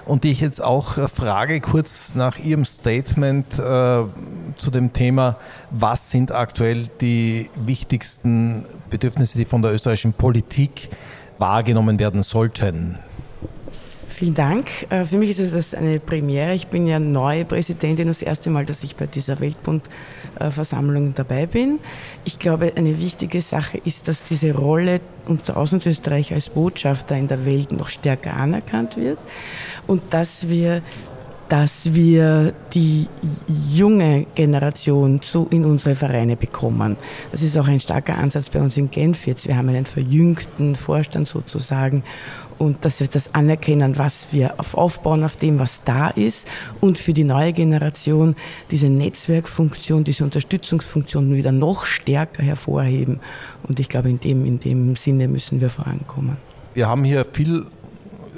und 0.04 0.24
die 0.24 0.30
ich 0.32 0.40
jetzt 0.40 0.62
auch 0.62 0.98
äh, 0.98 1.08
frage 1.08 1.60
kurz 1.60 2.14
nach 2.14 2.38
ihrem 2.38 2.64
Statement 2.64 3.46
zu 3.50 4.70
dem 4.72 4.92
Thema, 4.92 5.36
was 5.70 6.10
sind 6.10 6.32
aktuell 6.32 6.86
die 7.00 7.50
wichtigsten 7.56 8.64
Bedürfnisse, 8.90 9.38
die 9.38 9.44
von 9.44 9.62
der 9.62 9.72
österreichischen 9.72 10.12
Politik 10.12 10.88
wahrgenommen 11.38 11.98
werden 11.98 12.22
sollten. 12.22 12.98
Vielen 14.20 14.35
Dank. 14.35 14.68
Äh, 14.90 15.06
für 15.06 15.16
mich 15.16 15.30
ist 15.30 15.40
es 15.40 15.72
eine 15.72 15.98
Premiere. 15.98 16.52
Ich 16.52 16.66
bin 16.66 16.87
ja 16.87 16.98
neue 16.98 17.46
Präsidentin, 17.46 18.06
das 18.06 18.20
erste 18.20 18.50
Mal, 18.50 18.66
dass 18.66 18.85
ich 18.85 18.94
bei 18.94 19.06
dieser 19.06 19.40
Weltbundversammlung 19.40 21.14
dabei 21.14 21.46
bin. 21.46 21.78
Ich 22.26 22.38
glaube, 22.38 22.70
eine 22.76 23.00
wichtige 23.00 23.40
Sache 23.40 23.80
ist, 23.83 24.09
dass 24.09 24.22
diese 24.22 24.54
Rolle 24.54 25.00
unserer 25.26 25.56
Auslandsösterreich 25.56 26.35
als 26.35 26.50
Botschafter 26.50 27.16
in 27.16 27.28
der 27.28 27.46
Welt 27.46 27.72
noch 27.72 27.88
stärker 27.88 28.35
anerkannt 28.35 28.98
wird 28.98 29.18
und 29.87 30.02
dass 30.11 30.50
wir 30.50 30.83
dass 31.48 31.94
wir 31.94 32.54
die 32.74 33.09
junge 33.72 34.24
Generation 34.37 35.20
zu, 35.20 35.48
in 35.50 35.64
unsere 35.64 35.96
Vereine 35.96 36.37
bekommen. 36.37 36.96
Das 37.33 37.42
ist 37.42 37.59
auch 37.59 37.66
ein 37.66 37.80
starker 37.80 38.16
Ansatz 38.16 38.50
bei 38.50 38.61
uns 38.61 38.76
in 38.76 38.88
Genf 38.92 39.26
jetzt. 39.26 39.48
Wir 39.48 39.56
haben 39.56 39.68
einen 39.68 39.85
verjüngten 39.85 40.76
Vorstand 40.76 41.26
sozusagen 41.26 42.04
und 42.61 42.85
dass 42.85 43.01
wir 43.01 43.07
das 43.07 43.35
anerkennen, 43.35 43.96
was 43.96 44.29
wir 44.33 44.61
auf 44.61 44.75
aufbauen 44.75 45.25
auf 45.25 45.37
dem, 45.37 45.59
was 45.59 45.83
da 45.85 46.09
ist 46.09 46.46
und 46.81 46.99
für 46.99 47.14
die 47.14 47.25
neue 47.25 47.55
Generation 47.55 48.37
diese 48.70 48.88
Netzwerkfunktion, 48.88 50.05
diese 50.05 50.25
Unterstützungsfunktion 50.25 51.35
wieder 51.35 51.53
noch 51.53 51.87
stärker 51.87 52.42
hervorheben. 52.42 53.20
Und 53.62 53.81
ich 53.81 53.88
glaube, 53.88 54.11
in 54.11 54.20
dem, 54.20 54.44
in 54.44 54.61
dem 54.61 54.94
Sinne 54.94 55.27
müssen 55.27 55.62
wir 55.62 55.70
vorankommen. 55.70 56.37
Wir 56.75 56.87
haben 56.87 57.03
hier 57.05 57.25
viel 57.33 57.66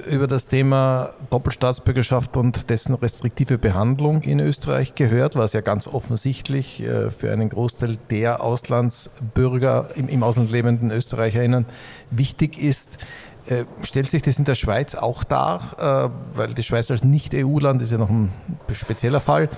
über 0.06 0.26
das 0.26 0.46
Thema 0.46 1.10
Doppelstaatsbürgerschaft 1.30 2.36
und 2.36 2.70
dessen 2.70 2.94
restriktive 2.94 3.58
Behandlung 3.58 4.22
in 4.22 4.40
Österreich 4.40 4.94
gehört, 4.94 5.36
was 5.36 5.52
ja 5.52 5.60
ganz 5.60 5.86
offensichtlich 5.86 6.82
äh, 6.82 7.10
für 7.10 7.32
einen 7.32 7.48
Großteil 7.48 7.98
der 8.10 8.42
Auslandsbürger, 8.42 9.90
im 9.96 10.22
Ausland 10.22 10.50
lebenden 10.50 10.90
Österreicherinnen 10.90 11.66
wichtig 12.10 12.58
ist. 12.58 12.98
Äh, 13.46 13.64
stellt 13.82 14.08
sich 14.10 14.22
das 14.22 14.38
in 14.38 14.44
der 14.44 14.54
Schweiz 14.54 14.94
auch 14.94 15.24
dar, 15.24 16.10
äh, 16.12 16.36
weil 16.36 16.54
die 16.54 16.62
Schweiz 16.62 16.90
als 16.90 17.02
Nicht-EU-Land 17.02 17.82
ist 17.82 17.90
ja 17.90 17.98
noch 17.98 18.10
ein 18.10 18.30
spezieller 18.72 19.20
Fall. 19.20 19.48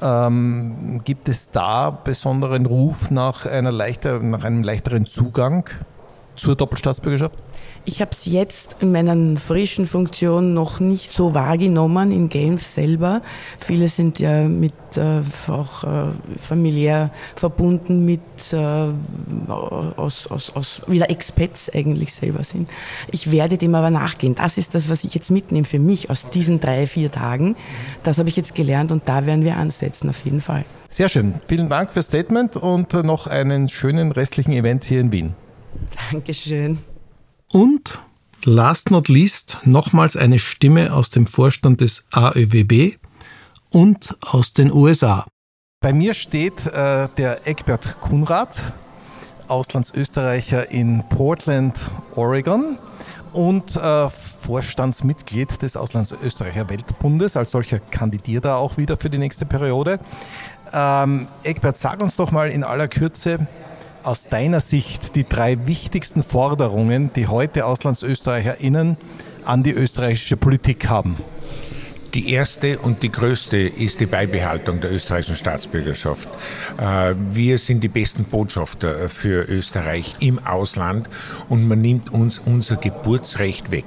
Ähm, 0.00 1.00
gibt 1.04 1.28
es 1.28 1.52
da 1.52 1.90
besonderen 1.90 2.66
Ruf 2.66 3.12
nach, 3.12 3.46
einer 3.46 3.70
leichter, 3.70 4.18
nach 4.18 4.42
einem 4.42 4.64
leichteren 4.64 5.06
Zugang 5.06 5.70
zur 6.34 6.56
Doppelstaatsbürgerschaft? 6.56 7.38
Ich 7.86 8.00
habe 8.00 8.12
es 8.12 8.24
jetzt 8.24 8.76
in 8.80 8.92
meiner 8.92 9.38
frischen 9.38 9.86
Funktion 9.86 10.54
noch 10.54 10.80
nicht 10.80 11.10
so 11.10 11.34
wahrgenommen 11.34 12.12
in 12.12 12.30
Genf 12.30 12.64
selber. 12.64 13.20
Viele 13.58 13.88
sind 13.88 14.18
ja 14.18 14.48
mit 14.48 14.72
äh, 14.96 15.20
auch 15.48 15.84
äh, 15.84 16.06
familiär 16.40 17.10
verbunden 17.36 18.06
mit 18.06 18.20
äh, 18.52 18.56
aus, 19.46 20.26
aus, 20.28 20.52
aus 20.54 20.82
wieder 20.86 21.10
Expats 21.10 21.70
eigentlich 21.74 22.14
selber 22.14 22.42
sind. 22.42 22.70
Ich 23.10 23.30
werde 23.30 23.58
dem 23.58 23.74
aber 23.74 23.90
nachgehen. 23.90 24.34
Das 24.34 24.56
ist 24.56 24.74
das, 24.74 24.88
was 24.88 25.04
ich 25.04 25.14
jetzt 25.14 25.30
mitnehme 25.30 25.66
für 25.66 25.78
mich 25.78 26.08
aus 26.08 26.30
diesen 26.30 26.60
drei, 26.60 26.86
vier 26.86 27.12
Tagen. 27.12 27.54
Das 28.02 28.18
habe 28.18 28.30
ich 28.30 28.36
jetzt 28.36 28.54
gelernt 28.54 28.92
und 28.92 29.08
da 29.08 29.26
werden 29.26 29.44
wir 29.44 29.56
ansetzen 29.58 30.08
auf 30.08 30.24
jeden 30.24 30.40
Fall. 30.40 30.64
Sehr 30.88 31.10
schön. 31.10 31.34
Vielen 31.46 31.68
Dank 31.68 31.92
fürs 31.92 32.06
Statement 32.06 32.56
und 32.56 32.94
noch 32.94 33.26
einen 33.26 33.68
schönen 33.68 34.10
restlichen 34.12 34.52
Event 34.52 34.84
hier 34.84 35.00
in 35.00 35.12
Wien. 35.12 35.34
Dankeschön. 36.10 36.78
Und 37.54 38.00
last 38.44 38.90
not 38.90 39.06
least 39.06 39.58
nochmals 39.62 40.16
eine 40.16 40.40
Stimme 40.40 40.92
aus 40.92 41.10
dem 41.10 41.24
Vorstand 41.24 41.80
des 41.80 42.02
AÖWB 42.10 42.96
und 43.70 44.16
aus 44.22 44.54
den 44.54 44.72
USA. 44.72 45.24
Bei 45.80 45.92
mir 45.92 46.14
steht 46.14 46.66
äh, 46.66 47.06
der 47.16 47.46
Eckbert 47.46 48.00
Kunrad, 48.00 48.60
Auslandsösterreicher 49.46 50.72
in 50.72 51.04
Portland, 51.10 51.80
Oregon 52.16 52.76
und 53.32 53.76
äh, 53.76 54.10
Vorstandsmitglied 54.10 55.62
des 55.62 55.76
Auslandsösterreicher 55.76 56.68
Weltbundes. 56.68 57.36
Als 57.36 57.52
solcher 57.52 57.78
kandidiert 57.78 58.46
er 58.46 58.56
auch 58.56 58.78
wieder 58.78 58.96
für 58.96 59.10
die 59.10 59.18
nächste 59.18 59.46
Periode. 59.46 60.00
Ähm, 60.72 61.28
Eckbert, 61.44 61.78
sag 61.78 62.00
uns 62.00 62.16
doch 62.16 62.32
mal 62.32 62.50
in 62.50 62.64
aller 62.64 62.88
Kürze, 62.88 63.46
aus 64.04 64.28
deiner 64.28 64.60
Sicht 64.60 65.16
die 65.16 65.28
drei 65.28 65.66
wichtigsten 65.66 66.22
Forderungen, 66.22 67.10
die 67.14 67.26
heute 67.26 67.64
AuslandsösterreicherInnen 67.64 68.96
an 69.44 69.62
die 69.62 69.72
österreichische 69.72 70.36
Politik 70.36 70.88
haben? 70.88 71.16
Die 72.14 72.30
erste 72.30 72.78
und 72.78 73.02
die 73.02 73.10
größte 73.10 73.56
ist 73.56 73.98
die 73.98 74.06
Beibehaltung 74.06 74.80
der 74.80 74.92
österreichischen 74.92 75.34
Staatsbürgerschaft. 75.34 76.28
Äh, 76.78 77.14
wir 77.32 77.58
sind 77.58 77.82
die 77.82 77.88
besten 77.88 78.24
Botschafter 78.24 79.08
für 79.08 79.48
Österreich 79.48 80.14
im 80.20 80.38
Ausland 80.38 81.10
und 81.48 81.66
man 81.66 81.80
nimmt 81.80 82.12
uns 82.12 82.38
unser 82.38 82.76
Geburtsrecht 82.76 83.72
weg. 83.72 83.84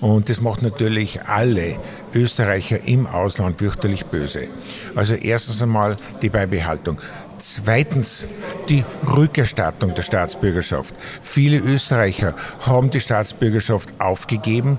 Und 0.00 0.28
das 0.28 0.40
macht 0.40 0.62
natürlich 0.62 1.22
alle 1.22 1.80
Österreicher 2.14 2.84
im 2.84 3.08
Ausland 3.08 3.58
fürchterlich 3.58 4.06
böse. 4.06 4.48
Also 4.94 5.14
erstens 5.14 5.60
einmal 5.60 5.96
die 6.22 6.28
Beibehaltung. 6.28 6.98
Zweitens 7.38 8.24
die 8.68 8.84
Rückerstattung 9.06 9.94
der 9.94 10.02
Staatsbürgerschaft. 10.02 10.94
Viele 11.22 11.58
Österreicher 11.58 12.34
haben 12.60 12.90
die 12.90 13.00
Staatsbürgerschaft 13.00 13.94
aufgegeben, 14.00 14.78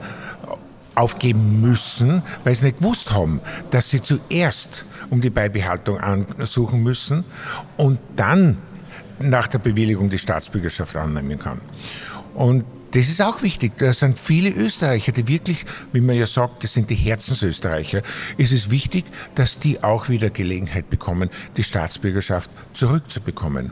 aufgeben 0.96 1.62
müssen, 1.62 2.22
weil 2.44 2.56
sie 2.56 2.66
nicht 2.66 2.80
gewusst 2.80 3.12
haben, 3.12 3.42
dass 3.72 3.90
sie 3.90 4.02
zuerst 4.02 4.86
um 5.10 5.22
die 5.22 5.30
Beibehaltung 5.30 6.00
ansuchen 6.00 6.84
müssen 6.84 7.24
und 7.78 8.00
dann 8.16 8.58
nach 9.20 9.48
der 9.48 9.60
Bewilligung 9.60 10.10
die 10.10 10.18
Staatsbürgerschaft 10.18 10.96
annehmen 10.96 11.40
kann. 11.40 11.60
Und 12.34 12.66
das 12.92 13.08
ist 13.10 13.22
auch 13.22 13.42
wichtig. 13.42 13.78
Da 13.78 13.94
sind 13.94 14.18
viele 14.18 14.50
Österreicher, 14.50 15.12
die 15.12 15.28
wirklich, 15.28 15.66
wie 15.92 16.02
man 16.02 16.16
ja 16.16 16.26
sagt, 16.26 16.64
das 16.64 16.74
sind 16.74 16.90
die 16.90 16.96
Herzensösterreicher. 16.96 18.02
Es 18.38 18.52
ist 18.52 18.72
wichtig, 18.72 19.06
dass 19.36 19.60
die 19.60 19.84
auch 19.84 20.10
wieder 20.10 20.30
Gelegenheit 20.30 20.90
bekommen, 20.90 21.30
die 21.58 21.64
Staatsbürgerschaft 21.64 22.50
zurückzubekommen. 22.74 23.72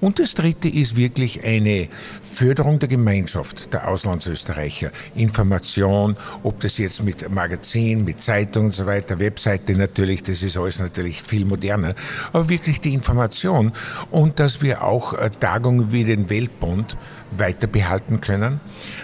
Und 0.00 0.18
das 0.18 0.34
Dritte 0.34 0.68
ist 0.68 0.96
wirklich 0.96 1.44
eine 1.44 1.88
Förderung 2.22 2.78
der 2.78 2.88
Gemeinschaft 2.88 3.72
der 3.72 3.88
Auslandsösterreicher. 3.88 4.90
Information, 5.14 6.16
ob 6.42 6.60
das 6.60 6.78
jetzt 6.78 7.02
mit 7.02 7.30
Magazin, 7.30 8.04
mit 8.04 8.22
Zeitung 8.22 8.66
und 8.66 8.74
so 8.74 8.86
weiter, 8.86 9.18
Webseite 9.18 9.72
natürlich, 9.74 10.22
das 10.22 10.42
ist 10.42 10.56
alles 10.56 10.78
natürlich 10.78 11.22
viel 11.22 11.44
moderner, 11.44 11.94
aber 12.32 12.48
wirklich 12.48 12.80
die 12.80 12.94
Information 12.94 13.72
und 14.10 14.40
dass 14.40 14.62
wir 14.62 14.82
auch 14.82 15.14
äh, 15.14 15.30
Tagungen 15.30 15.92
wie 15.92 16.04
den 16.04 16.30
Weltbund 16.30 16.96
weiter 17.38 17.66
behalten 17.66 18.20
können. 18.20 18.60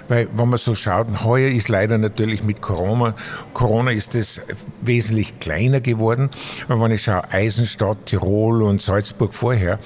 Weil, 0.08 0.28
wenn 0.34 0.48
man 0.48 0.58
so 0.58 0.74
schaut, 0.74 1.24
heuer 1.24 1.48
ist 1.50 1.68
leider 1.68 1.98
natürlich 1.98 2.42
mit 2.42 2.60
Corona, 2.60 3.14
Corona 3.54 3.90
ist 3.90 4.14
es 4.14 4.42
wesentlich 4.82 5.38
kleiner 5.40 5.80
geworden. 5.80 6.30
Aber 6.68 6.82
wenn 6.82 6.92
ich 6.92 7.02
schaue, 7.02 7.30
Eisenstadt, 7.30 8.06
Tirol 8.06 8.62
und 8.62 8.80
Salzburg 8.80 9.34
vorher, 9.34 9.78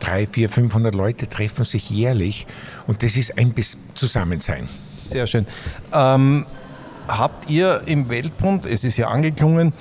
drei, 0.00 0.26
vier, 0.26 0.48
500 0.48 0.94
Leute 0.94 1.28
treffen 1.28 1.64
sich 1.64 1.90
jährlich 1.90 2.46
und 2.86 3.02
das 3.02 3.16
ist 3.16 3.38
ein 3.38 3.54
Zusammensein. 3.94 4.68
Sehr 5.08 5.26
schön. 5.26 5.46
Ähm, 5.92 6.46
habt 7.08 7.50
ihr 7.50 7.82
im 7.86 8.08
Weltbund, 8.08 8.66
es 8.66 8.84
ist 8.84 8.96
ja 8.96 9.08
angeklungen, 9.08 9.72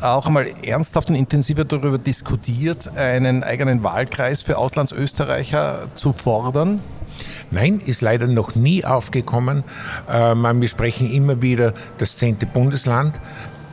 auch 0.00 0.26
einmal 0.26 0.46
ernsthaft 0.62 1.08
und 1.08 1.14
intensiver 1.14 1.64
darüber 1.64 1.98
diskutiert, 1.98 2.96
einen 2.96 3.42
eigenen 3.42 3.82
Wahlkreis 3.82 4.42
für 4.42 4.58
Auslandsösterreicher 4.58 5.88
zu 5.94 6.12
fordern? 6.12 6.80
Nein, 7.50 7.80
ist 7.84 8.02
leider 8.02 8.26
noch 8.26 8.54
nie 8.54 8.84
aufgekommen. 8.84 9.64
Ähm, 10.10 10.60
wir 10.60 10.68
sprechen 10.68 11.10
immer 11.10 11.42
wieder 11.42 11.72
das 11.98 12.16
zehnte 12.16 12.46
Bundesland. 12.46 13.20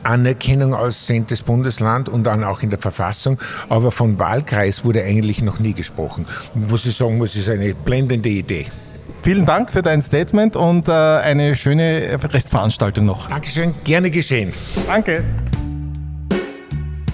Anerkennung 0.04 0.74
als 0.74 1.06
zehntes 1.06 1.42
Bundesland 1.42 2.08
und 2.08 2.24
dann 2.24 2.44
auch 2.44 2.62
in 2.62 2.70
der 2.70 2.78
Verfassung. 2.78 3.38
Aber 3.68 3.90
von 3.90 4.18
Wahlkreis 4.18 4.84
wurde 4.84 5.02
eigentlich 5.02 5.42
noch 5.42 5.58
nie 5.58 5.72
gesprochen. 5.72 6.26
Muss 6.54 6.86
ich 6.86 6.96
sagen, 6.96 7.20
es 7.22 7.36
ist 7.36 7.48
eine 7.48 7.74
blendende 7.74 8.28
Idee. 8.28 8.66
Vielen 9.22 9.46
Dank 9.46 9.70
für 9.70 9.80
dein 9.80 10.02
Statement 10.02 10.54
und 10.54 10.88
äh, 10.88 10.92
eine 10.92 11.56
schöne 11.56 12.18
Restveranstaltung 12.22 13.06
noch. 13.06 13.28
Dankeschön, 13.28 13.74
gerne 13.82 14.10
geschehen. 14.10 14.52
Danke. 14.86 15.24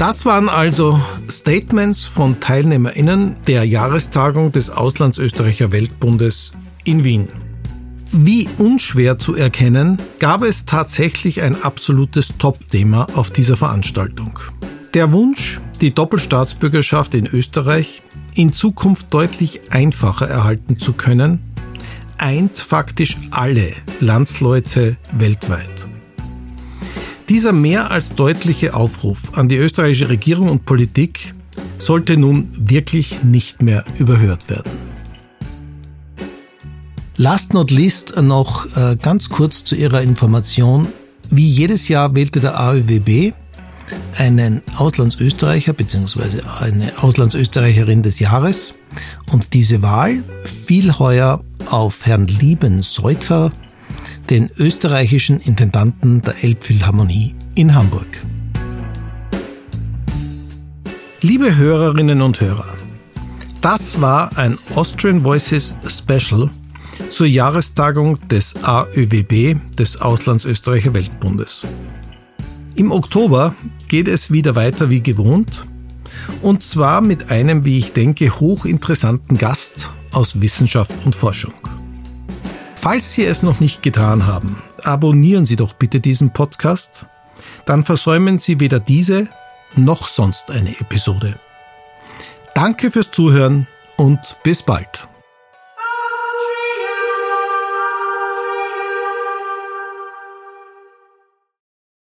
Das 0.00 0.24
waren 0.24 0.48
also 0.48 0.98
Statements 1.28 2.06
von 2.06 2.40
TeilnehmerInnen 2.40 3.36
der 3.46 3.64
Jahrestagung 3.64 4.50
des 4.50 4.70
Auslandsösterreicher 4.70 5.72
Weltbundes 5.72 6.52
in 6.84 7.04
Wien. 7.04 7.28
Wie 8.10 8.48
unschwer 8.56 9.18
zu 9.18 9.34
erkennen, 9.34 9.98
gab 10.18 10.42
es 10.42 10.64
tatsächlich 10.64 11.42
ein 11.42 11.62
absolutes 11.62 12.38
Top-Thema 12.38 13.08
auf 13.14 13.30
dieser 13.30 13.58
Veranstaltung. 13.58 14.38
Der 14.94 15.12
Wunsch, 15.12 15.60
die 15.82 15.92
Doppelstaatsbürgerschaft 15.92 17.12
in 17.12 17.26
Österreich 17.26 18.00
in 18.34 18.54
Zukunft 18.54 19.12
deutlich 19.12 19.70
einfacher 19.70 20.26
erhalten 20.26 20.78
zu 20.78 20.94
können, 20.94 21.40
eint 22.16 22.56
faktisch 22.56 23.18
alle 23.32 23.74
Landsleute 24.00 24.96
weltweit. 25.12 25.79
Dieser 27.30 27.52
mehr 27.52 27.92
als 27.92 28.16
deutliche 28.16 28.74
Aufruf 28.74 29.38
an 29.38 29.48
die 29.48 29.56
österreichische 29.56 30.08
Regierung 30.08 30.48
und 30.48 30.66
Politik 30.66 31.32
sollte 31.78 32.16
nun 32.16 32.50
wirklich 32.56 33.22
nicht 33.22 33.62
mehr 33.62 33.84
überhört 33.98 34.50
werden. 34.50 34.72
Last 37.16 37.54
not 37.54 37.70
least 37.70 38.20
noch 38.20 38.66
äh, 38.76 38.96
ganz 39.00 39.28
kurz 39.28 39.62
zu 39.62 39.76
Ihrer 39.76 40.02
Information. 40.02 40.88
Wie 41.30 41.48
jedes 41.48 41.86
Jahr 41.86 42.16
wählte 42.16 42.40
der 42.40 42.58
AÖWB 42.58 43.32
einen 44.18 44.62
Auslandsösterreicher 44.76 45.72
bzw. 45.72 46.40
eine 46.58 46.90
Auslandsösterreicherin 47.00 48.02
des 48.02 48.18
Jahres 48.18 48.74
und 49.30 49.54
diese 49.54 49.82
Wahl 49.82 50.24
fiel 50.42 50.98
heuer 50.98 51.44
auf 51.66 52.06
Herrn 52.06 52.26
Lieben 52.26 52.82
Seuter 52.82 53.52
den 54.30 54.48
österreichischen 54.56 55.40
Intendanten 55.40 56.22
der 56.22 56.42
Elbphilharmonie 56.42 57.34
in 57.56 57.74
Hamburg. 57.74 58.06
Liebe 61.20 61.56
Hörerinnen 61.56 62.22
und 62.22 62.40
Hörer, 62.40 62.68
das 63.60 64.00
war 64.00 64.36
ein 64.38 64.56
Austrian 64.74 65.24
Voices 65.24 65.74
Special 65.86 66.48
zur 67.10 67.26
Jahrestagung 67.26 68.18
des 68.28 68.54
AÖWB, 68.62 69.56
des 69.76 70.00
Auslandsösterreicher 70.00 70.94
Weltbundes. 70.94 71.66
Im 72.76 72.92
Oktober 72.92 73.54
geht 73.88 74.08
es 74.08 74.30
wieder 74.30 74.54
weiter 74.54 74.88
wie 74.90 75.02
gewohnt 75.02 75.66
und 76.40 76.62
zwar 76.62 77.00
mit 77.00 77.30
einem, 77.30 77.64
wie 77.64 77.78
ich 77.78 77.92
denke, 77.92 78.30
hochinteressanten 78.38 79.36
Gast 79.36 79.90
aus 80.12 80.40
Wissenschaft 80.40 80.94
und 81.04 81.14
Forschung. 81.14 81.52
Falls 82.80 83.12
Sie 83.12 83.26
es 83.26 83.42
noch 83.42 83.60
nicht 83.60 83.82
getan 83.82 84.26
haben, 84.26 84.62
abonnieren 84.84 85.44
Sie 85.44 85.56
doch 85.56 85.74
bitte 85.74 86.00
diesen 86.00 86.30
Podcast, 86.30 87.04
dann 87.66 87.84
versäumen 87.84 88.38
Sie 88.38 88.58
weder 88.58 88.80
diese 88.80 89.28
noch 89.76 90.08
sonst 90.08 90.50
eine 90.50 90.80
Episode. 90.80 91.38
Danke 92.54 92.90
fürs 92.90 93.10
Zuhören 93.10 93.66
und 93.98 94.38
bis 94.44 94.62
bald. 94.62 95.09